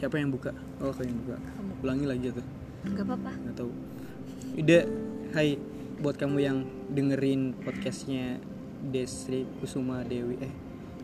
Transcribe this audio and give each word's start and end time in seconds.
siapa 0.00 0.16
yang 0.16 0.32
buka? 0.32 0.56
Oh 0.80 0.96
kau 0.96 1.04
yang 1.04 1.20
buka. 1.28 1.36
Kamu. 1.36 1.72
ulangi 1.84 2.06
lagi 2.08 2.32
tuh. 2.32 2.46
Nggak 2.88 3.04
apa-apa. 3.04 3.32
Nggak 3.36 3.56
tahu. 3.60 3.72
Ide 4.56 4.78
hai 5.36 5.60
buat 6.00 6.16
kamu 6.16 6.36
yang 6.40 6.64
dengerin 6.88 7.52
podcastnya 7.60 8.40
Desri 8.80 9.44
Kusuma 9.60 10.00
Dewi 10.00 10.40
eh 10.40 10.52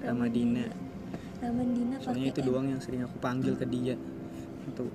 Ramadina. 0.01 0.65
Ramadina. 1.45 2.01
Soalnya 2.01 2.33
itu 2.33 2.41
doang 2.41 2.73
yang 2.73 2.81
sering 2.81 3.05
aku 3.05 3.21
panggil 3.21 3.53
ke 3.61 3.69
dia. 3.69 4.01
Untuk 4.65 4.89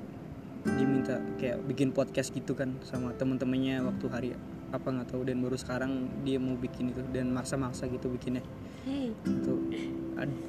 dia 0.65 0.85
minta 0.89 1.21
kayak 1.37 1.61
bikin 1.69 1.93
podcast 1.93 2.33
gitu 2.33 2.57
kan 2.57 2.81
sama 2.81 3.13
temen-temennya 3.13 3.85
waktu 3.85 4.05
hari 4.09 4.29
apa 4.73 4.87
nggak 4.89 5.13
tahu. 5.13 5.29
Dan 5.29 5.45
baru 5.45 5.61
sekarang 5.61 6.25
dia 6.25 6.41
mau 6.41 6.57
bikin 6.57 6.89
itu 6.89 7.05
dan 7.13 7.29
maksa-maksa 7.29 7.85
gitu 7.85 8.09
bikinnya. 8.09 8.41
Hey, 8.81 9.13
itu 9.29 9.53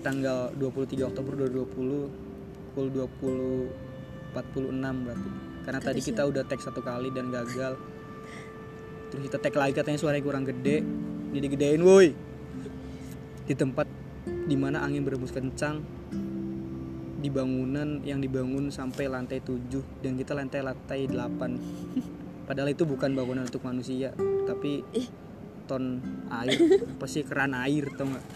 tanggal 0.01 0.49
23 0.57 1.05
Oktober 1.05 1.37
2020 1.37 2.32
pukul 2.73 2.89
20 2.89 3.93
46 4.33 5.05
berarti. 5.05 5.31
Karena 5.63 5.81
tadi 5.85 6.01
kita 6.01 6.25
siapa? 6.25 6.31
udah 6.33 6.43
tag 6.49 6.61
satu 6.65 6.81
kali 6.81 7.13
dan 7.13 7.29
gagal. 7.29 7.77
Terus 9.13 9.23
kita 9.29 9.37
tag 9.37 9.55
lagi 9.61 9.77
katanya 9.77 10.01
suaranya 10.01 10.25
kurang 10.25 10.49
gede. 10.49 10.81
Jadi 11.37 11.47
gedein 11.53 11.85
woi. 11.85 12.17
Di 13.45 13.53
tempat 13.53 13.85
di 14.25 14.57
mana 14.57 14.81
angin 14.81 15.05
berembus 15.05 15.37
kencang 15.37 15.85
di 17.23 17.31
bangunan 17.31 18.03
yang 18.03 18.19
dibangun 18.19 18.75
sampai 18.75 19.07
lantai 19.07 19.39
7 19.39 20.03
dan 20.03 20.19
kita 20.19 20.35
lantai 20.35 20.59
lantai 20.59 21.07
8 21.07 21.15
padahal 22.51 22.75
itu 22.75 22.83
bukan 22.83 23.15
bangunan 23.15 23.47
untuk 23.47 23.63
manusia 23.63 24.11
tapi 24.43 24.83
ton 25.71 26.03
air. 26.27 26.59
Apa 26.99 27.07
sih? 27.07 27.23
Keran 27.23 27.55
air 27.55 27.95
tau 27.95 28.11
nggak 28.11 28.27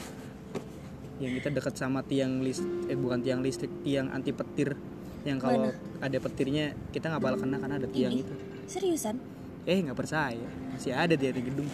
yang 1.16 1.32
kita 1.32 1.48
dekat 1.48 1.74
sama 1.74 2.04
tiang 2.04 2.40
list 2.40 2.60
eh 2.86 2.94
bukan 2.94 3.20
tiang 3.20 3.40
listrik 3.40 3.72
tiang 3.80 4.10
anti 4.10 4.30
petir 4.30 4.76
yang 5.24 5.40
kalau 5.40 5.72
ada 5.98 6.18
petirnya 6.18 6.76
kita 6.92 7.08
nggak 7.08 7.22
bakal 7.22 7.38
kena 7.40 7.56
karena 7.56 7.76
ada 7.76 7.88
tiang 7.88 8.12
Ini? 8.12 8.22
itu 8.22 8.34
seriusan? 8.66 9.16
eh 9.64 9.78
nggak 9.80 9.96
percaya 9.96 10.46
masih 10.70 10.92
ada 10.92 11.14
di 11.14 11.26
gedung 11.32 11.66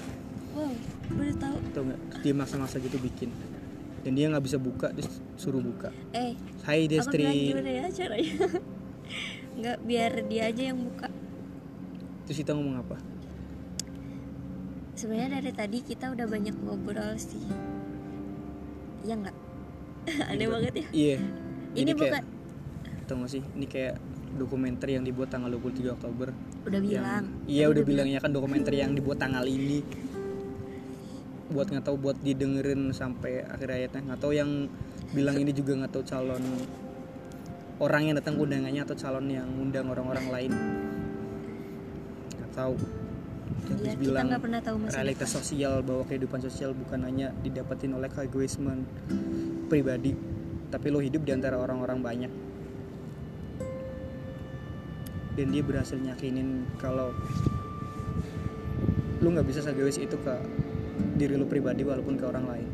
Wow, 0.53 0.69
baru 1.11 1.33
tahu. 1.35 1.57
tau 1.73 1.83
nggak 1.83 2.01
dia 2.21 2.33
maksa-maksa 2.33 2.77
gitu 2.79 2.97
bikin 2.97 3.33
dan 4.03 4.13
dia 4.13 4.29
nggak 4.29 4.45
bisa 4.45 4.57
buka 4.57 4.93
terus 4.93 5.11
suruh 5.35 5.61
buka 5.61 5.89
Eh, 6.13 6.37
Hai 6.63 6.87
Destri 6.87 7.51
gimana 7.51 7.71
ya 7.73 7.87
caranya? 7.89 8.35
Nggak 9.59 9.79
biar 9.85 10.13
dia 10.25 10.43
aja 10.49 10.63
yang 10.65 10.79
buka. 10.81 11.09
terus 12.25 12.39
kita 12.39 12.53
ngomong 12.53 12.79
apa 12.79 12.97
Sebenarnya 14.93 15.41
dari 15.41 15.53
tadi 15.53 15.79
kita 15.81 16.13
udah 16.13 16.27
banyak 16.29 16.53
ngobrol 16.59 17.17
sih. 17.17 17.43
Iya 19.03 19.19
nggak? 19.19 19.32
Aneh 20.31 20.49
banget 20.51 20.73
ya. 20.75 20.87
iya. 20.93 21.17
Ini 21.73 21.79
Jadi 21.79 21.91
kayak- 21.97 22.25
bukan 22.25 22.25
tau 23.03 23.17
gak 23.19 23.31
sih 23.35 23.43
ini 23.59 23.67
kayak 23.67 23.95
dokumenter 24.33 24.89
yang 24.89 25.05
dibuat 25.05 25.29
tanggal 25.29 25.53
23 25.53 25.93
Oktober. 25.93 26.33
Udah 26.65 26.81
yang 26.81 27.05
bilang. 27.05 27.25
iya 27.45 27.65
Tadi 27.69 27.73
udah 27.77 27.83
bilang 27.85 28.09
ya 28.09 28.19
kan 28.19 28.31
dokumenter 28.33 28.73
yang 28.73 28.97
dibuat 28.97 29.19
tanggal 29.21 29.45
ini. 29.45 29.85
Buat 31.53 31.69
nggak 31.69 31.85
tahu 31.85 31.97
buat 32.01 32.17
didengerin 32.25 32.97
sampai 32.97 33.45
akhir 33.45 33.69
ayatnya. 33.69 34.01
Nggak 34.09 34.21
tahu 34.25 34.33
yang 34.33 34.73
bilang 35.13 35.37
ini 35.37 35.53
juga 35.53 35.77
nggak 35.77 35.93
tahu 35.93 36.05
calon 36.09 36.41
orang 37.77 38.03
yang 38.09 38.17
datang 38.17 38.41
undangannya 38.41 38.81
atau 38.81 38.97
calon 38.97 39.29
yang 39.29 39.45
undang 39.61 39.85
orang-orang 39.93 40.27
lain. 40.33 40.53
Nggak 42.41 42.51
tahu 42.57 42.75
Ya, 43.83 43.93
Terus 43.93 43.99
kita 43.99 44.03
bilang 44.05 44.27
nggak 44.29 44.43
pernah 44.43 44.61
tahu 44.63 44.77
realitas 44.87 45.27
depan. 45.27 45.39
sosial 45.43 45.75
bahwa 45.83 46.03
kehidupan 46.07 46.41
sosial 46.41 46.71
bukan 46.73 47.01
hanya 47.03 47.35
didapetin 47.37 47.91
oleh 47.93 48.07
keegoismen 48.07 48.87
pribadi 49.67 50.15
tapi 50.69 50.87
lo 50.89 51.03
hidup 51.03 51.21
di 51.21 51.33
antara 51.35 51.59
orang-orang 51.59 51.99
banyak 51.99 52.33
dan 55.33 55.47
dia 55.49 55.63
berhasil 55.65 55.97
nyakinin 55.97 56.69
kalau 56.77 57.11
lu 59.19 59.29
nggak 59.31 59.47
bisa 59.47 59.61
segeis 59.61 59.97
itu 59.97 60.15
ke 60.15 60.35
diri 61.17 61.35
lu 61.35 61.49
pribadi 61.49 61.83
walaupun 61.83 62.15
ke 62.15 62.25
orang 62.25 62.47
lain 62.47 62.69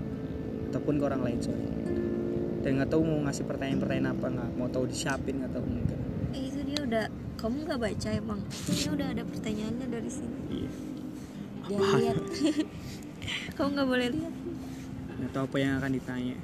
ataupun 0.68 0.98
ke 0.98 1.04
orang 1.06 1.22
lain 1.22 1.38
sorry 1.38 1.66
dan 2.60 2.70
nggak 2.76 2.90
tahu 2.90 3.00
mau 3.00 3.24
ngasih 3.24 3.46
pertanyaan-pertanyaan 3.46 4.10
apa 4.10 4.26
nggak 4.28 4.50
mau 4.54 4.68
tahu 4.68 4.84
disiapin 4.84 5.40
nggak 5.40 5.52
tahu 5.54 5.64
enggak 5.64 6.00
Eh, 6.28 6.44
itu 6.44 6.60
dia 6.60 6.78
udah 6.84 7.04
kamu 7.40 7.64
nggak 7.64 7.80
baca 7.80 8.08
emang? 8.12 8.36
Ini 8.68 8.88
udah 8.92 9.08
ada 9.16 9.24
pertanyaannya 9.24 9.86
dari 9.88 10.10
sini. 10.12 10.36
iya 10.52 10.68
Dia 11.68 11.78
lihat. 11.78 12.16
kamu 13.56 13.68
nggak 13.76 13.88
boleh 13.88 14.08
lihat. 14.16 14.34
nggak 15.18 15.30
tahu 15.34 15.44
apa 15.50 15.56
yang 15.58 15.72
akan 15.82 15.92
ditanya 15.98 16.36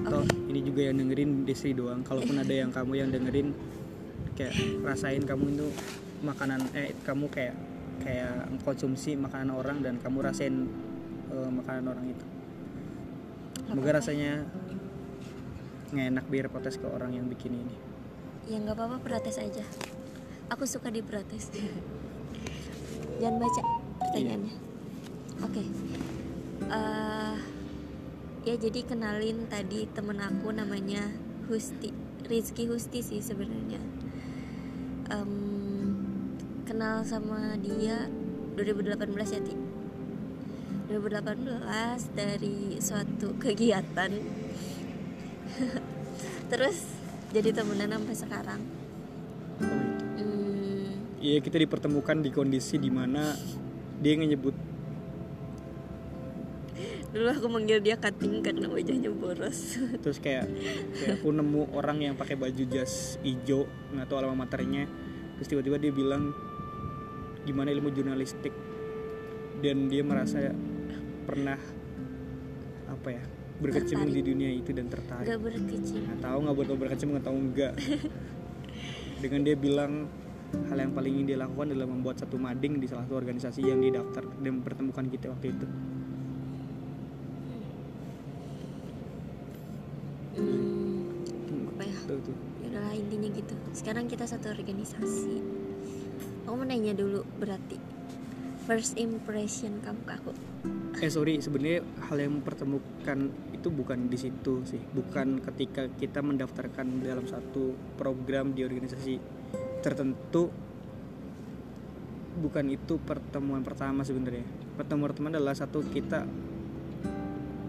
Oke. 0.00 0.08
Toh 0.08 0.24
ini 0.48 0.60
juga 0.64 0.80
yang 0.88 0.96
dengerin 0.96 1.44
Desi 1.44 1.76
doang. 1.76 2.00
Kalaupun 2.00 2.40
ada 2.40 2.54
yang 2.54 2.72
kamu 2.72 2.92
yang 2.96 3.10
dengerin 3.12 3.52
kayak 4.32 4.56
rasain 4.80 5.20
kamu 5.28 5.52
itu 5.52 5.68
makanan 6.24 6.60
eh 6.72 6.96
kamu 7.04 7.28
kayak 7.28 7.56
kayak 8.00 8.48
konsumsi 8.64 9.12
makanan 9.20 9.52
orang 9.52 9.84
dan 9.84 10.00
kamu 10.00 10.24
rasain 10.24 10.64
eh, 11.28 11.50
makanan 11.52 11.84
orang 11.92 12.06
itu. 12.16 12.26
Semoga 13.68 14.00
rasanya 14.00 14.48
nggak 15.92 16.06
enak 16.16 16.24
biar 16.32 16.46
protes 16.48 16.80
ke 16.80 16.86
orang 16.88 17.12
yang 17.12 17.28
bikin 17.28 17.60
ini. 17.60 17.76
Ya 18.48 18.56
nggak 18.56 18.80
apa-apa 18.80 18.98
protes 19.04 19.36
aja. 19.36 19.64
Aku 20.48 20.64
suka 20.64 20.88
diprotes. 20.88 21.52
Jangan 23.20 23.36
baca 23.36 23.62
pertanyaannya. 24.00 24.54
Oke. 25.44 25.62
Eh, 26.72 27.36
ya 28.48 28.54
jadi 28.56 28.80
kenalin 28.88 29.44
tadi 29.52 29.84
temen 29.92 30.16
aku 30.24 30.48
namanya 30.56 31.04
Husti, 31.44 31.92
Rizky 32.24 32.64
Husti 32.64 33.04
sih 33.04 33.20
sebenarnya. 33.20 33.76
Em, 35.12 35.32
kenal 36.64 37.04
sama 37.04 37.60
dia 37.60 38.08
2018 38.56 39.36
ya 39.36 39.40
Ti. 39.44 39.54
2018 40.88 42.16
dari 42.16 42.80
suatu 42.80 43.36
kegiatan. 43.36 44.16
Terus 46.50 46.78
jadi 47.36 47.52
temenan 47.52 48.00
sampai 48.00 48.16
sekarang. 48.16 48.60
Iya 51.20 51.44
kita 51.44 51.60
dipertemukan 51.60 52.24
di 52.24 52.32
kondisi 52.32 52.80
di 52.80 52.88
mana 52.88 53.36
dia 54.00 54.16
nyebut. 54.16 54.56
Dulu 57.12 57.28
aku 57.28 57.46
manggil 57.52 57.84
dia 57.84 58.00
cutting 58.00 58.40
karena 58.40 58.72
wajahnya 58.72 59.12
boros. 59.12 59.76
terus 60.02 60.16
kayak, 60.16 60.48
kayak 60.96 61.20
aku 61.20 61.28
nemu 61.28 61.76
orang 61.76 62.00
yang 62.00 62.14
pakai 62.16 62.40
baju 62.40 62.64
jas 62.72 63.20
hijau 63.20 63.68
nggak 63.92 64.08
tahu 64.08 64.16
alama 64.16 64.48
maternya. 64.48 64.88
Terus 65.36 65.48
tiba-tiba 65.52 65.76
dia 65.76 65.92
bilang 65.92 66.32
gimana 67.44 67.68
ilmu 67.68 67.92
jurnalistik? 67.92 68.56
Dan 69.60 69.92
dia 69.92 70.00
merasa 70.00 70.56
pernah 71.28 71.60
apa 72.88 73.08
ya 73.12 73.22
berkecimpung 73.60 74.08
di 74.08 74.24
dunia 74.24 74.48
itu 74.56 74.72
dan 74.72 74.88
tertarik. 74.88 75.28
Gak 75.28 75.40
berkecimpung. 75.44 76.00
nggak 76.08 76.20
tahu 76.24 76.38
nggak 76.48 76.56
buat 76.56 76.68
berkecimpung 76.80 77.14
nggak 77.20 77.28
tahu 77.28 77.36
enggak 77.36 77.72
dengan 79.22 79.40
dia 79.44 79.56
bilang 79.60 80.08
hal 80.50 80.78
yang 80.78 80.92
paling 80.92 81.12
ingin 81.14 81.26
dia 81.34 81.38
lakukan 81.38 81.70
adalah 81.70 81.88
membuat 81.90 82.16
satu 82.18 82.36
mading 82.36 82.78
di 82.78 82.86
salah 82.86 83.06
satu 83.06 83.16
organisasi 83.18 83.60
yang 83.62 83.78
dia 83.78 83.98
daftar 83.98 84.24
dan 84.40 84.52
mempertemukan 84.58 85.06
kita 85.08 85.30
waktu 85.30 85.54
itu 85.54 85.66
Hmm, 90.30 91.66
apa 91.74 91.82
ya? 91.84 91.96
Tuh, 92.06 92.18
tuh. 92.22 92.36
Ya 92.62 92.66
udahlah 92.70 92.94
intinya 92.94 93.28
gitu. 93.34 93.54
Sekarang 93.74 94.06
kita 94.06 94.24
satu 94.24 94.50
organisasi. 94.50 95.42
Aku 96.46 96.54
mau 96.54 96.66
nanya 96.66 96.94
dulu 96.94 97.22
berarti 97.38 97.78
first 98.64 98.94
impression 98.96 99.82
kamu 99.82 100.00
ke 100.06 100.12
aku. 100.14 100.32
eh 101.00 101.08
sorry 101.08 101.40
sebenarnya 101.40 101.80
hal 102.10 102.20
yang 102.20 102.38
mempertemukan 102.38 103.18
itu 103.56 103.68
bukan 103.72 104.12
di 104.12 104.20
situ 104.20 104.60
sih 104.68 104.82
bukan 104.92 105.40
ketika 105.40 105.88
kita 105.96 106.20
mendaftarkan 106.20 107.00
dalam 107.00 107.24
satu 107.24 107.72
program 107.96 108.52
di 108.52 108.68
organisasi 108.68 109.16
tertentu 109.80 110.52
bukan 112.40 112.72
itu 112.72 112.96
pertemuan 113.02 113.60
pertama 113.60 114.06
sebenarnya. 114.06 114.46
Pertemuan 114.78 115.12
pertama 115.12 115.28
adalah 115.34 115.56
satu 115.56 115.84
kita 115.90 116.24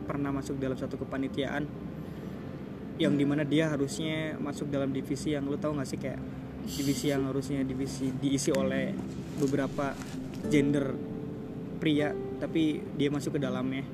pernah 0.05 0.31
masuk 0.35 0.59
dalam 0.59 0.75
satu 0.75 0.99
kepanitiaan 0.99 1.63
yang 2.99 3.17
di 3.17 3.25
mana 3.25 3.41
dia 3.41 3.71
harusnya 3.71 4.37
masuk 4.37 4.69
dalam 4.69 4.93
divisi 4.93 5.33
yang 5.33 5.47
lu 5.47 5.57
tahu 5.57 5.73
gak 5.79 5.89
sih 5.89 5.97
kayak 5.97 6.21
divisi 6.61 7.09
yang 7.09 7.25
harusnya 7.25 7.65
divisi 7.65 8.13
diisi 8.13 8.53
oleh 8.53 8.93
beberapa 9.41 9.97
gender 10.45 10.93
pria 11.81 12.13
tapi 12.37 12.81
dia 12.97 13.09
masuk 13.09 13.37
ke 13.37 13.39
dalamnya. 13.41 13.85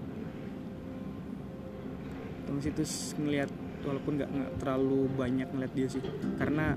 Terus 2.48 2.66
itu 2.68 2.84
ngelihat 3.24 3.52
walaupun 3.84 4.20
nggak 4.20 4.32
terlalu 4.60 5.08
banyak 5.16 5.48
ngeliat 5.52 5.74
dia 5.76 5.88
sih. 5.88 6.04
Karena 6.36 6.76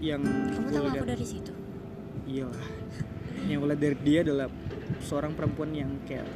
yang 0.00 0.24
Kamu 0.24 0.68
tahu 0.72 0.84
aku 0.88 1.06
dari 1.06 1.26
situ. 1.28 1.52
iyalah 2.24 2.68
yang 3.48 3.64
gue 3.64 3.76
dari 3.76 3.96
dia 4.04 4.20
adalah 4.24 4.48
seorang 5.00 5.32
perempuan 5.32 5.72
yang 5.72 5.90
kayak 6.04 6.28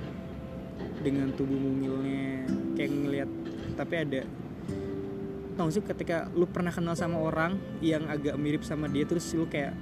dengan 1.04 1.32
tubuh 1.36 1.56
mungilnya 1.56 2.48
kayak 2.74 2.90
ngelihat 2.92 3.30
tapi 3.76 3.94
ada 4.00 4.22
tau 5.54 5.68
sih 5.70 5.84
ketika 5.84 6.26
lu 6.34 6.48
pernah 6.48 6.72
kenal 6.72 6.96
sama 6.98 7.20
orang 7.20 7.60
yang 7.78 8.08
agak 8.10 8.34
mirip 8.40 8.66
sama 8.66 8.90
dia 8.90 9.06
terus 9.06 9.30
lu 9.36 9.46
kayak 9.46 9.76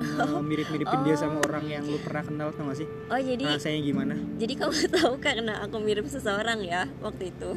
mirip 0.48 0.68
miripin 0.72 1.00
dia 1.04 1.16
sama 1.18 1.40
orang 1.44 1.64
yang 1.68 1.84
lu 1.84 2.00
pernah 2.00 2.24
kenal 2.24 2.48
tau 2.56 2.72
gak 2.72 2.78
sih? 2.80 2.88
Oh 3.12 3.20
jadi 3.20 3.44
rasanya 3.44 3.80
gimana? 3.84 4.14
jadi 4.40 4.52
kamu 4.56 4.74
tahu 4.96 5.12
karena 5.20 5.60
aku 5.60 5.76
mirip 5.76 6.08
seseorang 6.08 6.64
ya 6.64 6.88
waktu 7.04 7.34
itu? 7.36 7.50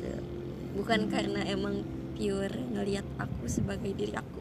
Kayak 0.00 0.22
bukan 0.78 1.00
karena 1.12 1.40
emang 1.44 1.84
pure 2.16 2.56
ngelihat 2.72 3.04
aku 3.20 3.44
sebagai 3.50 3.92
diri 3.92 4.16
aku 4.16 4.40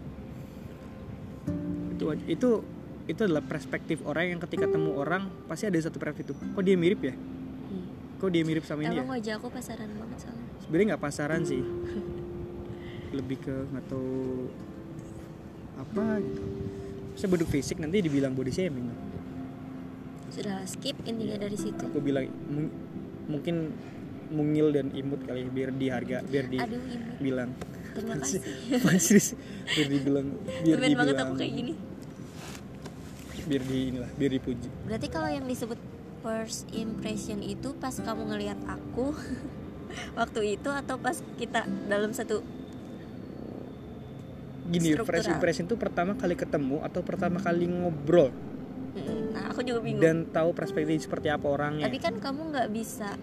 itu 2.02 2.10
itu 2.28 2.50
itu 3.04 3.22
adalah 3.22 3.42
perspektif 3.42 4.02
orang 4.02 4.26
yang 4.28 4.40
ketika 4.40 4.66
temu 4.66 4.94
orang 4.96 5.30
pasti 5.46 5.66
ada 5.66 5.78
satu 5.78 5.98
perspektif 5.98 6.32
itu. 6.32 6.36
Kok 6.52 6.64
dia 6.64 6.76
mirip 6.76 7.02
ya? 7.02 7.14
Hmm. 7.14 7.86
kok 8.18 8.30
dia 8.30 8.42
mirip 8.42 8.62
sama 8.64 8.82
ini 8.82 8.94
ya? 8.94 9.02
emang 9.02 9.12
wajah 9.12 9.34
aku 9.36 9.48
pasaran 9.50 9.90
banget 9.92 10.18
soalnya. 10.20 10.48
Sebenarnya 10.60 10.88
nggak 10.92 11.04
pasaran 11.04 11.42
sih. 11.42 11.62
Lebih 13.18 13.38
ke 13.40 13.56
nggak 13.68 13.86
tahu 13.88 14.48
apa 15.78 16.06
gitu. 16.18 16.42
Saya 17.14 17.28
bentuk 17.28 17.50
fisik 17.50 17.78
nanti 17.78 18.00
dibilang 18.00 18.32
body 18.32 18.50
shaming. 18.50 18.88
Sudah 20.30 20.64
skip 20.64 20.96
intinya 21.04 21.38
dari 21.38 21.58
situ. 21.58 21.84
Aku 21.84 22.00
bilang 22.00 22.30
mung- 22.48 22.74
mungkin 23.28 23.74
mungil 24.30 24.72
dan 24.72 24.88
imut 24.92 25.20
kali 25.22 25.44
ya, 25.44 25.50
biar 25.50 25.70
diharga 25.74 26.18
biar 26.24 26.46
aduh 26.48 26.80
ibu 26.80 27.10
dibilang 27.20 27.52
terima 27.92 28.16
kasih. 28.24 28.40
biar 29.68 29.88
dibilang 29.90 30.28
biar 30.64 30.76
Tumben 30.78 30.92
banget 30.96 30.96
dibilang. 31.12 31.28
aku 31.28 31.34
kayak 31.36 31.54
gini 31.54 31.74
biar 33.48 33.62
di 33.66 33.78
inilah 33.94 34.12
biar 34.18 34.32
dipuji 34.38 34.68
berarti 34.86 35.08
kalau 35.10 35.30
yang 35.30 35.46
disebut 35.46 35.80
first 36.22 36.70
impression 36.72 37.42
itu 37.42 37.74
pas 37.78 37.94
kamu 37.98 38.30
ngelihat 38.36 38.60
aku 38.70 39.14
waktu 40.20 40.58
itu 40.58 40.70
atau 40.70 40.96
pas 41.02 41.18
kita 41.36 41.66
dalam 41.90 42.14
satu 42.14 42.46
gini 44.72 44.96
Struktural. 44.96 45.20
first 45.20 45.30
impression 45.30 45.66
itu 45.68 45.76
pertama 45.76 46.16
kali 46.16 46.36
ketemu 46.38 46.80
atau 46.86 47.02
pertama 47.04 47.38
kali 47.44 47.68
ngobrol? 47.68 48.32
Mm, 48.96 49.36
nah 49.36 49.44
aku 49.52 49.68
juga 49.68 49.84
bingung. 49.84 50.00
Dan 50.00 50.18
tahu 50.32 50.56
perspektif 50.56 51.04
seperti 51.04 51.28
apa 51.28 51.44
orangnya. 51.44 51.88
Tapi 51.92 52.00
kan 52.00 52.16
kamu 52.20 52.56
nggak 52.56 52.70
bisa 52.72 53.20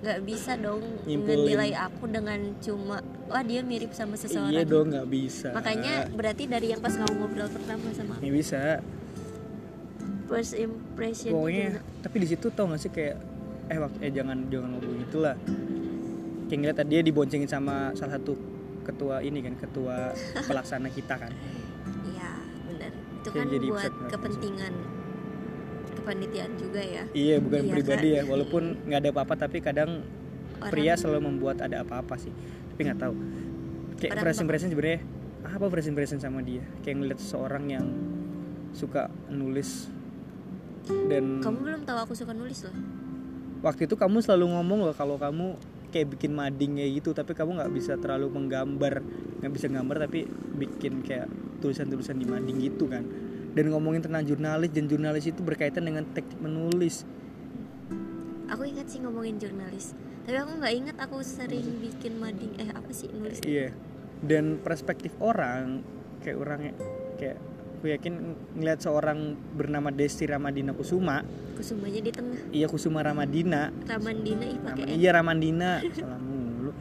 nggak 0.00 0.20
bisa 0.24 0.56
dong 0.56 0.80
menilai 1.04 1.76
aku 1.76 2.08
dengan 2.08 2.56
cuma 2.64 3.04
wah 3.28 3.44
dia 3.44 3.60
mirip 3.60 3.92
sama 3.92 4.16
seseorang. 4.16 4.52
iya 4.52 4.64
dong 4.64 4.88
nggak 4.88 5.08
bisa. 5.08 5.52
Makanya 5.52 6.08
berarti 6.08 6.48
dari 6.48 6.72
yang 6.72 6.80
pas 6.80 6.96
kamu 6.96 7.20
ngobrol 7.20 7.48
pertama 7.52 7.84
sama 7.92 8.16
aku, 8.16 8.20
nggak 8.24 8.34
bisa 8.36 8.62
first 10.30 10.54
impression 10.54 11.34
pokoknya 11.34 11.68
tapi 12.00 12.16
di 12.16 12.28
situ 12.28 12.46
tau 12.48 12.64
gak 12.64 12.78
sih 12.78 12.88
kayak 12.88 13.18
eh 13.66 13.76
waktu 13.76 13.98
eh 14.00 14.10
jangan 14.10 14.46
jangan 14.46 14.70
ngomong 14.72 14.98
itulah 15.00 15.34
kayak 16.46 16.58
ngeliat 16.58 16.76
tadi 16.76 16.90
dia 16.92 17.02
diboncengin 17.02 17.46
sama 17.46 17.90
salah 17.92 18.14
satu 18.14 18.34
ketua 18.80 19.20
ini 19.20 19.38
kan 19.40 19.54
ketua 19.54 20.10
pelaksana 20.48 20.88
kita 20.88 21.14
kan. 21.16 21.30
Iya 22.04 22.30
benar 22.64 22.90
itu 22.90 23.28
kan 23.28 23.46
jadi 23.46 23.66
buat 23.68 23.92
kepentingan 24.08 24.74
kepanitiaan 25.92 26.52
juga 26.56 26.80
ya. 26.80 27.02
Iya 27.10 27.36
bukan 27.38 27.60
Iya, 27.60 27.72
pribadi 27.72 28.08
Kak. 28.08 28.16
ya 28.16 28.22
walaupun 28.24 28.62
nggak 28.82 28.98
ada 28.98 29.10
apa-apa 29.10 29.34
tapi 29.38 29.58
kadang 29.60 29.90
Orang- 30.56 30.70
pria 30.70 30.94
selalu 30.94 31.20
membuat 31.24 31.60
ada 31.60 31.82
apa-apa 31.82 32.14
sih. 32.16 32.32
Tapi 32.72 32.80
nggak 32.82 32.98
tahu. 32.98 33.14
Kayak 33.96 34.12
Orang 34.16 34.24
bak- 34.26 34.42
impression 34.42 34.68
sebenarnya 34.68 35.00
apa 35.40 35.64
first 35.68 35.88
impression 35.88 36.18
sama 36.18 36.40
dia? 36.40 36.64
Kayak 36.80 36.96
ngeliat 36.98 37.18
seseorang 37.20 37.64
yang 37.68 37.86
suka 38.72 39.06
nulis 39.28 39.86
dan 40.88 41.44
kamu 41.44 41.58
belum 41.60 41.82
tahu 41.84 41.98
aku 42.08 42.12
suka 42.16 42.32
nulis 42.32 42.64
loh. 42.64 42.74
waktu 43.60 43.84
itu 43.84 43.94
kamu 43.98 44.24
selalu 44.24 44.56
ngomong 44.56 44.88
loh 44.88 44.96
kalau 44.96 45.20
kamu 45.20 45.60
kayak 45.90 46.16
bikin 46.16 46.32
mading 46.32 46.78
kayak 46.78 46.90
gitu 47.02 47.10
tapi 47.12 47.34
kamu 47.34 47.60
nggak 47.60 47.72
bisa 47.74 47.98
terlalu 47.98 48.30
menggambar 48.30 49.02
nggak 49.42 49.52
bisa 49.52 49.66
gambar 49.66 49.96
tapi 50.08 50.24
bikin 50.56 51.02
kayak 51.02 51.26
tulisan-tulisan 51.60 52.16
di 52.16 52.24
mading 52.24 52.56
gitu 52.62 52.88
kan. 52.88 53.04
Dan 53.50 53.74
ngomongin 53.74 53.98
tentang 53.98 54.22
jurnalis 54.22 54.70
dan 54.70 54.86
jurnalis 54.86 55.26
itu 55.26 55.42
berkaitan 55.42 55.82
dengan 55.82 56.06
teknik 56.14 56.38
menulis. 56.38 57.02
Aku 58.46 58.62
ingat 58.62 58.86
sih 58.86 59.02
ngomongin 59.02 59.42
jurnalis 59.42 59.92
tapi 60.30 60.36
aku 60.36 60.52
nggak 60.62 60.74
ingat 60.78 60.96
aku 61.02 61.16
sering 61.24 61.80
bikin 61.80 62.20
mading 62.20 62.52
eh 62.60 62.70
apa 62.70 62.90
sih 62.92 63.08
nulis 63.10 63.42
iya. 63.42 63.74
Dan 64.20 64.60
perspektif 64.60 65.16
orang 65.18 65.80
kayak 66.20 66.38
orangnya 66.38 66.72
kayak 67.16 67.40
aku 67.80 67.88
yakin 67.88 68.36
ngeliat 68.60 68.84
seorang 68.84 69.40
bernama 69.56 69.88
Desti 69.88 70.28
Ramadina 70.28 70.76
Kusuma. 70.76 71.24
Kusumanya 71.56 72.04
di 72.04 72.12
tengah. 72.12 72.36
Iya 72.52 72.68
Kusuma 72.68 73.00
Ramadina. 73.00 73.72
Ramandina 73.88 74.44
ih 74.44 74.60
pakai 74.60 74.84
Raman- 74.84 75.00
iya 75.00 75.10
Ramandina. 75.16 75.70
Salah 75.96 76.20
mulu. 76.20 76.76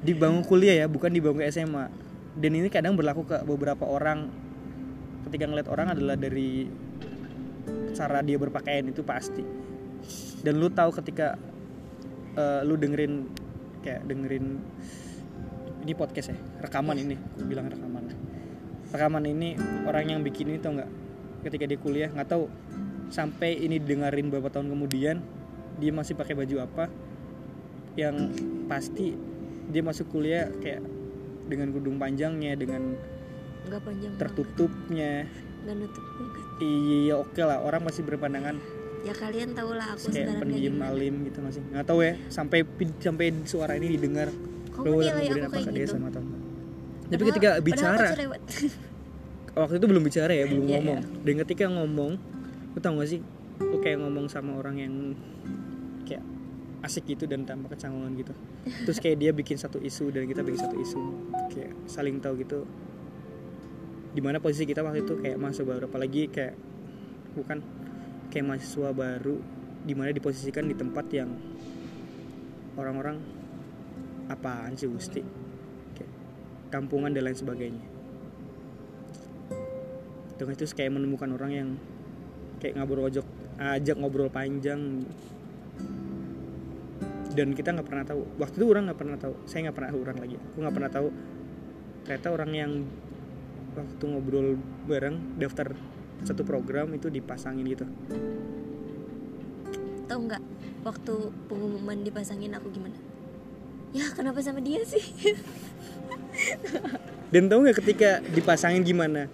Di 0.00 0.12
bangku 0.16 0.48
kuliah 0.48 0.80
ya 0.80 0.86
bukan 0.88 1.12
di 1.12 1.20
bangku 1.20 1.44
SMA 1.52 1.92
dan 2.40 2.50
ini 2.56 2.72
kadang 2.72 2.96
berlaku 2.96 3.28
ke 3.28 3.36
beberapa 3.44 3.84
orang. 3.84 4.32
Ketika 5.28 5.44
ngeliat 5.44 5.68
orang 5.68 5.92
adalah 5.92 6.16
dari 6.16 6.64
cara 7.92 8.24
dia 8.24 8.40
berpakaian 8.40 8.88
itu 8.88 9.04
pasti. 9.04 9.44
Dan 10.40 10.56
lu 10.56 10.72
tahu 10.72 10.88
ketika 11.04 11.36
eh, 12.32 12.64
lu 12.64 12.80
dengerin 12.80 13.28
kayak 13.84 14.08
dengerin 14.08 14.56
ini 15.84 15.92
podcast 15.92 16.32
ya 16.32 16.38
rekaman 16.64 16.96
ini. 16.96 17.20
Aku 17.36 17.44
bilang 17.44 17.68
rekaman 17.68 18.08
rekaman 18.92 19.24
ini 19.28 19.54
orang 19.84 20.16
yang 20.16 20.20
bikin 20.24 20.48
ini 20.52 20.58
tau 20.60 20.76
nggak? 20.76 20.90
Ketika 21.44 21.64
dia 21.68 21.78
kuliah 21.78 22.08
nggak 22.12 22.28
tahu. 22.28 22.46
Sampai 23.08 23.56
ini 23.56 23.80
dengerin 23.80 24.28
beberapa 24.28 24.52
tahun 24.52 24.68
kemudian 24.68 25.24
dia 25.80 25.92
masih 25.94 26.12
pakai 26.18 26.36
baju 26.36 26.56
apa 26.60 26.84
yang 27.96 28.30
pasti 28.68 29.16
dia 29.68 29.82
masuk 29.82 30.12
kuliah 30.12 30.52
kayak 30.60 30.84
dengan 31.48 31.72
kudung 31.72 31.96
panjangnya 31.96 32.52
dengan 32.54 32.94
nggak 33.68 33.80
panjang 33.80 34.12
tertutupnya. 34.20 35.24
Nggak 35.64 35.76
nutup 35.80 36.04
banget. 36.04 36.44
Iya 36.60 37.14
oke 37.16 37.40
lah 37.42 37.58
orang 37.64 37.82
masih 37.84 38.02
berpandangan. 38.04 38.56
Ya 39.06 39.14
kalian 39.14 39.56
tau 39.56 39.72
lah 39.72 39.94
aku 39.94 40.10
kayak 40.10 40.42
pendiam 40.42 40.76
alim 40.84 41.22
gitu 41.24 41.38
nggak 41.40 41.54
sih 41.54 41.62
nggak 41.70 41.86
tahu 41.86 42.00
ya 42.02 42.12
sampai 42.28 42.66
sampai 43.00 43.26
suara 43.48 43.72
ini 43.80 43.96
didengar. 43.96 44.28
Kamu 44.74 45.00
nilai 45.00 45.26
aku 45.48 45.58
kayak 45.58 45.74
gitu? 45.74 45.96
sama 45.96 46.12
enggak 46.12 46.37
tapi 47.08 47.16
Padahal- 47.16 47.28
ketika 47.32 47.50
bicara 47.58 48.06
waktu 49.58 49.74
itu 49.76 49.86
belum 49.88 50.04
bicara 50.04 50.30
ya 50.30 50.44
belum 50.46 50.64
Iya, 50.64 50.78
ngomong. 50.78 51.00
Dan 51.24 51.34
ketika 51.42 51.64
ngomong 51.66 52.12
lu 52.68 52.78
tau 52.78 52.94
gak 52.94 53.08
sih 53.08 53.20
lu 53.58 53.76
kayak 53.80 53.98
ngomong 53.98 54.30
sama 54.30 54.54
orang 54.54 54.76
yang 54.78 54.94
kayak 56.04 56.22
asik 56.78 57.10
gitu 57.10 57.26
dan 57.26 57.42
tanpa 57.42 57.74
kecanggungan 57.74 58.14
gitu. 58.14 58.32
Terus 58.86 58.98
kayak 58.98 59.16
dia 59.18 59.30
bikin 59.32 59.58
satu 59.58 59.80
isu 59.80 60.14
dan 60.14 60.24
kita 60.24 60.46
bikin 60.46 60.60
satu 60.62 60.76
isu. 60.78 61.00
Kayak 61.50 61.74
saling 61.86 62.20
tahu 62.20 62.38
gitu 62.38 62.62
di 64.08 64.20
mana 64.20 64.38
posisi 64.38 64.64
kita 64.64 64.80
waktu 64.80 65.02
itu 65.02 65.18
kayak 65.18 65.36
mahasiswa 65.36 65.66
baru. 65.66 65.84
Apalagi 65.90 66.30
kayak 66.30 66.54
bukan 67.34 67.58
kayak 68.30 68.44
mahasiswa 68.46 68.90
baru 68.92 69.36
di 69.82 69.94
mana 69.94 70.12
diposisikan 70.12 70.68
di 70.68 70.76
tempat 70.76 71.06
yang 71.10 71.32
orang-orang 72.76 73.18
apaan 74.28 74.76
sih 74.76 74.86
Gusti 74.86 75.24
kampungan 76.68 77.12
dan 77.12 77.28
lain 77.28 77.36
sebagainya. 77.36 77.84
Dengan 80.38 80.54
itu 80.54 80.64
kayak 80.70 80.92
menemukan 80.94 81.30
orang 81.34 81.50
yang 81.50 81.68
kayak 82.62 82.78
ngobrol 82.78 83.10
ojok 83.10 83.26
ajak 83.58 83.96
ngobrol 83.98 84.30
panjang. 84.30 85.02
Dan 87.34 87.54
kita 87.54 87.74
nggak 87.74 87.86
pernah 87.86 88.04
tahu. 88.06 88.22
Waktu 88.38 88.56
itu 88.58 88.66
orang 88.66 88.82
nggak 88.90 88.98
pernah 88.98 89.18
tahu. 89.18 89.34
Saya 89.46 89.68
nggak 89.68 89.76
pernah 89.76 89.90
orang 89.94 90.18
lagi. 90.18 90.36
Aku 90.38 90.56
nggak 90.62 90.74
pernah 90.74 90.90
tahu. 90.90 91.08
Ternyata 92.06 92.28
orang 92.30 92.50
yang 92.54 92.72
waktu 93.74 94.04
ngobrol 94.06 94.48
bareng 94.86 95.38
daftar 95.38 95.74
satu 96.26 96.42
program 96.42 96.90
itu 96.94 97.06
dipasangin 97.10 97.66
gitu. 97.66 97.86
Tau 100.10 100.18
nggak 100.18 100.42
waktu 100.82 101.14
pengumuman 101.46 102.02
dipasangin 102.02 102.54
aku 102.58 102.70
gimana? 102.74 102.96
Ya 103.94 104.04
kenapa 104.12 104.44
sama 104.44 104.60
dia 104.60 104.84
sih 104.84 105.00
dan 107.34 107.42
tahu 107.48 107.58
nggak 107.66 107.76
ketika 107.84 108.10
dipasangin 108.32 108.82
gimana? 108.84 109.28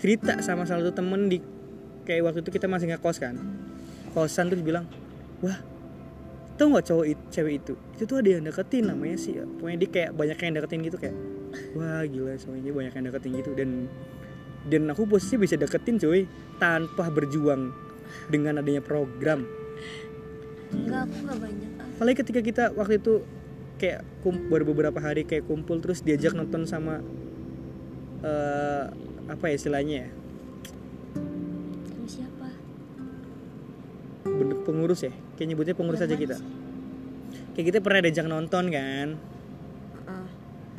Cerita 0.00 0.40
sama 0.40 0.64
salah 0.64 0.86
satu 0.86 0.94
temen 0.96 1.28
di 1.28 1.38
kayak 2.06 2.30
waktu 2.30 2.40
itu 2.44 2.50
kita 2.54 2.66
masih 2.70 2.90
ngekos 2.94 3.18
kan. 3.20 3.36
Kosan 4.14 4.50
terus 4.50 4.64
bilang 4.64 4.86
wah 5.40 5.58
tau 6.58 6.68
nggak 6.68 6.86
cowok 6.92 7.06
it, 7.08 7.20
cewek 7.32 7.64
itu? 7.64 7.74
Itu 7.96 8.04
tuh 8.04 8.16
ada 8.20 8.28
yang 8.36 8.44
deketin 8.44 8.84
namanya 8.88 9.16
sih 9.16 9.38
pokoknya 9.38 9.78
dia 9.80 9.90
kayak 9.90 10.10
banyak 10.12 10.38
yang 10.38 10.54
deketin 10.60 10.80
gitu 10.84 10.96
kayak 11.00 11.16
wah 11.72 12.02
gila 12.04 12.32
soalnya 12.36 12.72
banyak 12.72 12.92
yang 12.92 13.04
deketin 13.08 13.30
gitu. 13.40 13.50
Dan 13.56 13.70
dan 14.68 14.82
aku 14.92 15.08
posisi 15.08 15.40
bisa 15.40 15.56
deketin 15.56 15.96
cuy 15.96 16.28
tanpa 16.60 17.08
berjuang 17.08 17.72
dengan 18.28 18.60
adanya 18.60 18.84
program. 18.84 19.48
Nggak 20.70 21.00
aku 21.08 21.16
nggak 21.24 21.38
banyak 21.40 21.70
ah. 21.80 21.86
apalagi 21.96 22.16
ketika 22.22 22.40
kita 22.44 22.64
waktu 22.76 23.02
itu 23.02 23.24
kayak 23.80 24.04
kum- 24.20 24.52
baru 24.52 24.68
beberapa 24.68 25.00
hari 25.00 25.24
kayak 25.24 25.48
kumpul 25.48 25.80
terus 25.80 26.04
diajak 26.04 26.36
nonton 26.36 26.68
sama 26.68 27.00
eh 28.20 28.84
apa 29.32 29.44
ya 29.48 29.54
istilahnya 29.56 29.96
ya? 30.04 30.08
Sama 31.88 32.06
siapa? 32.06 32.48
Pengurus 34.68 35.00
ya? 35.08 35.12
Kayak 35.40 35.48
nyebutnya 35.48 35.74
pengurus 35.74 36.04
Yang 36.04 36.12
aja 36.12 36.16
kita. 36.20 36.36
sih? 36.36 36.48
kayak 37.50 37.66
kita 37.72 37.78
pernah 37.82 38.00
diajak 38.04 38.26
nonton 38.28 38.64
kan? 38.70 39.08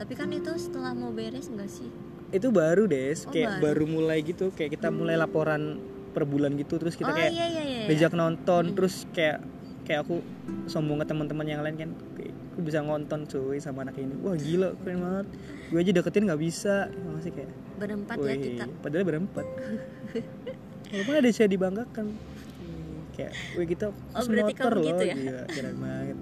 Tapi 0.02 0.18
kan 0.18 0.34
itu 0.34 0.50
setelah 0.58 0.98
mau 0.98 1.14
beres 1.14 1.46
enggak 1.46 1.70
sih? 1.70 1.86
Itu 2.34 2.50
baru 2.50 2.90
des. 2.90 3.22
Oh, 3.22 3.30
kayak 3.30 3.62
baru. 3.62 3.86
baru 3.86 3.86
mulai 3.86 4.26
gitu 4.26 4.50
kayak 4.50 4.74
kita 4.82 4.90
mulai 4.90 5.14
laporan 5.14 5.78
per 6.12 6.26
bulan 6.26 6.58
gitu 6.58 6.76
terus 6.82 6.98
kita 6.98 7.14
oh 7.14 7.16
kayak 7.16 7.32
iya 7.32 7.46
iya 7.48 7.64
iya 7.64 7.80
diajak 7.88 8.12
nonton 8.12 8.76
terus 8.76 9.08
kayak 9.16 9.40
kayak 9.88 10.04
aku 10.04 10.20
sombong 10.68 11.00
ke 11.00 11.08
teman-teman 11.08 11.48
yang 11.48 11.62
lain 11.64 11.78
kan. 11.80 11.90
kayak, 12.18 12.34
aku 12.52 12.60
bisa 12.62 12.84
ngonton 12.84 13.24
cuy 13.26 13.58
sama 13.58 13.88
anak 13.88 13.96
ini. 13.96 14.12
Wah 14.20 14.36
gila 14.36 14.76
keren 14.78 15.00
banget. 15.00 15.28
Gue 15.72 15.80
aja 15.80 15.92
deketin 15.92 16.24
nggak 16.28 16.42
bisa. 16.42 16.76
Masih 17.08 17.32
kayak 17.32 17.50
berempat 17.80 18.16
ya 18.20 18.36
kita. 18.36 18.64
padahal 18.84 19.06
berempat. 19.08 19.46
Walaupun 20.92 21.14
ada 21.16 21.30
saya 21.32 21.48
dibanggakan. 21.48 22.06
Kayak 23.12 23.32
wih 23.56 23.68
kita 23.68 23.86
Oh, 23.92 24.24
motor 24.24 24.72
loh. 24.76 24.84
gitu 24.86 25.04
ya? 25.04 25.16
gila 25.16 25.42
keren 25.48 25.76
banget. 25.80 26.18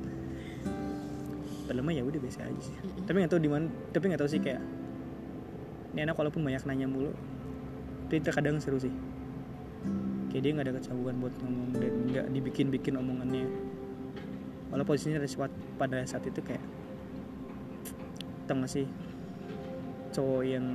Padahal 1.65 1.85
mah 1.85 1.93
ya 1.93 2.01
udah 2.01 2.19
biasa 2.19 2.39
aja 2.45 2.61
sih. 2.61 2.73
Mm-mm. 2.75 3.05
tapi 3.05 3.15
nggak 3.21 3.29
tahu 3.29 3.41
di 3.41 3.49
mana 3.49 3.65
tapi 3.89 4.03
nggak 4.09 4.21
tahu 4.21 4.29
sih 4.29 4.41
kayak 4.41 4.61
ini 5.89 5.99
anak 6.01 6.17
walaupun 6.17 6.41
banyak 6.41 6.61
nanya 6.65 6.85
mulu 6.85 7.13
tapi 8.05 8.21
terkadang 8.21 8.57
seru 8.57 8.77
sih. 8.77 8.93
Kayak 10.29 10.41
dia 10.45 10.51
nggak 10.53 10.65
ada 10.65 10.73
kecauan 10.77 11.15
buat 11.17 11.33
ngomong 11.41 11.69
dan 11.77 11.93
nggak 12.09 12.25
dibikin-bikin 12.33 12.93
omongannya 12.97 13.45
walau 14.69 14.85
posisinya 14.85 15.17
pada 15.21 15.29
saat, 15.29 15.53
pada 15.77 15.97
saat 16.05 16.23
itu 16.25 16.39
kayak 16.45 16.63
tau 18.45 18.57
gak 18.61 18.71
sih? 18.71 18.85
Cowok 20.09 20.41
yang 20.45 20.65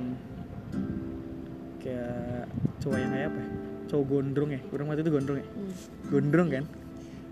kayak 1.83 2.47
cowok 2.79 2.97
yang 2.99 3.11
kayak 3.11 3.27
apa 3.31 3.39
ya? 3.39 3.49
cowok 3.85 4.05
gondrong 4.09 4.49
ya? 4.51 4.61
Orang 4.73 4.85
waktu 4.91 5.01
itu 5.03 5.11
gondrong 5.11 5.37
ya? 5.39 5.47
Hmm. 5.47 5.73
gondrong 6.11 6.49
kan? 6.51 6.63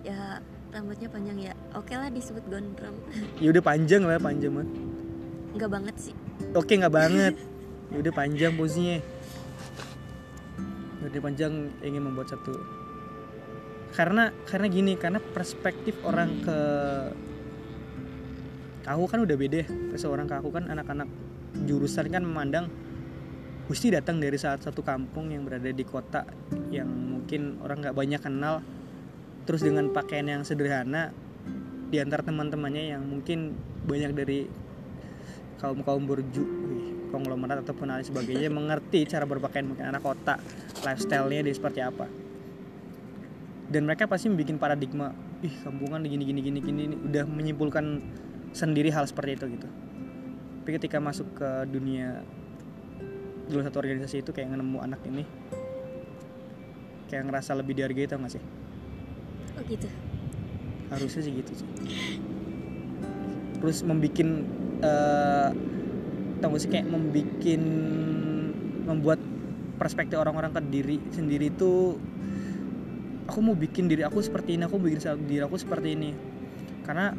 Ya 0.04 0.20
rambutnya 0.74 1.08
panjang 1.10 1.38
ya. 1.40 1.54
Oke 1.76 1.94
lah 1.96 2.10
disebut 2.12 2.44
gondrong. 2.48 2.96
Ya 3.44 3.48
udah 3.52 3.64
panjang 3.64 4.04
lah 4.04 4.20
panjang 4.20 4.52
banget. 4.54 4.72
Nggak 5.54 5.70
banget 5.72 5.96
sih. 6.00 6.16
Oke 6.54 6.74
nggak 6.80 6.94
banget. 6.94 7.36
Ya 7.94 8.02
udah 8.02 8.14
panjang 8.16 8.58
posisinya. 8.58 8.98
Ya 10.98 11.06
udah 11.14 11.22
panjang 11.22 11.70
ingin 11.86 12.02
membuat 12.02 12.26
satu 12.34 12.58
karena 13.94 14.34
karena 14.50 14.68
gini 14.70 14.98
karena 14.98 15.22
perspektif 15.22 16.02
orang 16.02 16.42
ke 16.42 16.58
aku 18.90 19.04
kan 19.06 19.22
udah 19.22 19.38
beda 19.38 19.64
seorang 19.96 20.26
ke 20.26 20.36
aku 20.36 20.50
kan 20.50 20.68
anak-anak 20.68 21.08
jurusan 21.66 22.10
kan 22.10 22.26
memandang 22.26 22.68
Gusti 23.64 23.88
datang 23.88 24.20
dari 24.20 24.36
saat 24.36 24.60
satu 24.60 24.84
kampung 24.84 25.32
yang 25.32 25.48
berada 25.48 25.72
di 25.72 25.88
kota 25.88 26.28
yang 26.68 26.92
mungkin 26.92 27.64
orang 27.64 27.80
nggak 27.80 27.96
banyak 27.96 28.20
kenal. 28.20 28.60
Terus 29.48 29.64
dengan 29.64 29.88
pakaian 29.96 30.28
yang 30.28 30.44
sederhana 30.44 31.16
di 31.88 31.96
antara 32.04 32.28
teman-temannya 32.28 32.92
yang 32.92 33.08
mungkin 33.08 33.56
banyak 33.88 34.12
dari 34.12 34.52
kaum 35.64 35.80
kaum 35.80 36.04
berju 36.04 36.44
konglomerat 37.16 37.64
ataupun 37.64 37.88
lain 37.88 38.04
sebagainya 38.04 38.52
mengerti 38.58 39.08
cara 39.08 39.24
berpakaian 39.24 39.64
mungkin 39.64 39.96
anak 39.96 40.04
kota 40.04 40.44
lifestyle-nya 40.84 41.48
dia 41.48 41.56
seperti 41.56 41.80
apa 41.80 42.23
dan 43.74 43.90
mereka 43.90 44.06
pasti 44.06 44.30
bikin 44.30 44.62
paradigma 44.62 45.10
ih 45.42 45.52
kampungan 45.66 46.06
gini 46.06 46.30
gini 46.30 46.42
gini 46.46 46.60
gini 46.62 46.82
ini." 46.94 46.96
udah 47.10 47.26
menyimpulkan 47.26 48.06
sendiri 48.54 48.94
hal 48.94 49.10
seperti 49.10 49.42
itu 49.42 49.46
gitu. 49.58 49.68
Tapi 50.62 50.70
ketika 50.78 51.02
masuk 51.02 51.26
ke 51.34 51.66
dunia 51.74 52.22
dulu 53.50 53.66
satu 53.66 53.82
organisasi 53.82 54.22
itu 54.22 54.32
kayak 54.32 54.54
nemu 54.54 54.80
anak 54.80 55.02
ini 55.10 55.26
kayak 57.10 57.28
ngerasa 57.28 57.58
lebih 57.58 57.74
dihargai 57.76 58.08
tau 58.08 58.22
gak 58.22 58.38
sih? 58.38 58.44
Oh 59.58 59.64
gitu. 59.66 59.90
Harusnya 60.94 61.22
sih 61.26 61.34
gitu 61.34 61.52
sih. 61.58 61.68
Terus 63.60 63.82
membikin 63.82 64.46
eh 64.86 65.50
tau 66.40 66.54
gak 66.54 66.62
sih 66.62 66.70
kayak 66.72 66.88
membikin 66.88 67.62
membuat 68.86 69.20
perspektif 69.82 70.22
orang-orang 70.22 70.54
ke 70.54 70.62
diri 70.70 70.98
sendiri 71.12 71.50
itu 71.50 71.98
aku 73.34 73.42
mau 73.42 73.58
bikin 73.58 73.90
diri 73.90 74.06
aku 74.06 74.22
seperti 74.22 74.62
ini 74.62 74.70
aku 74.70 74.78
bikin 74.78 75.02
diri 75.26 75.42
aku 75.42 75.58
seperti 75.58 75.98
ini. 75.98 76.14
Karena 76.86 77.10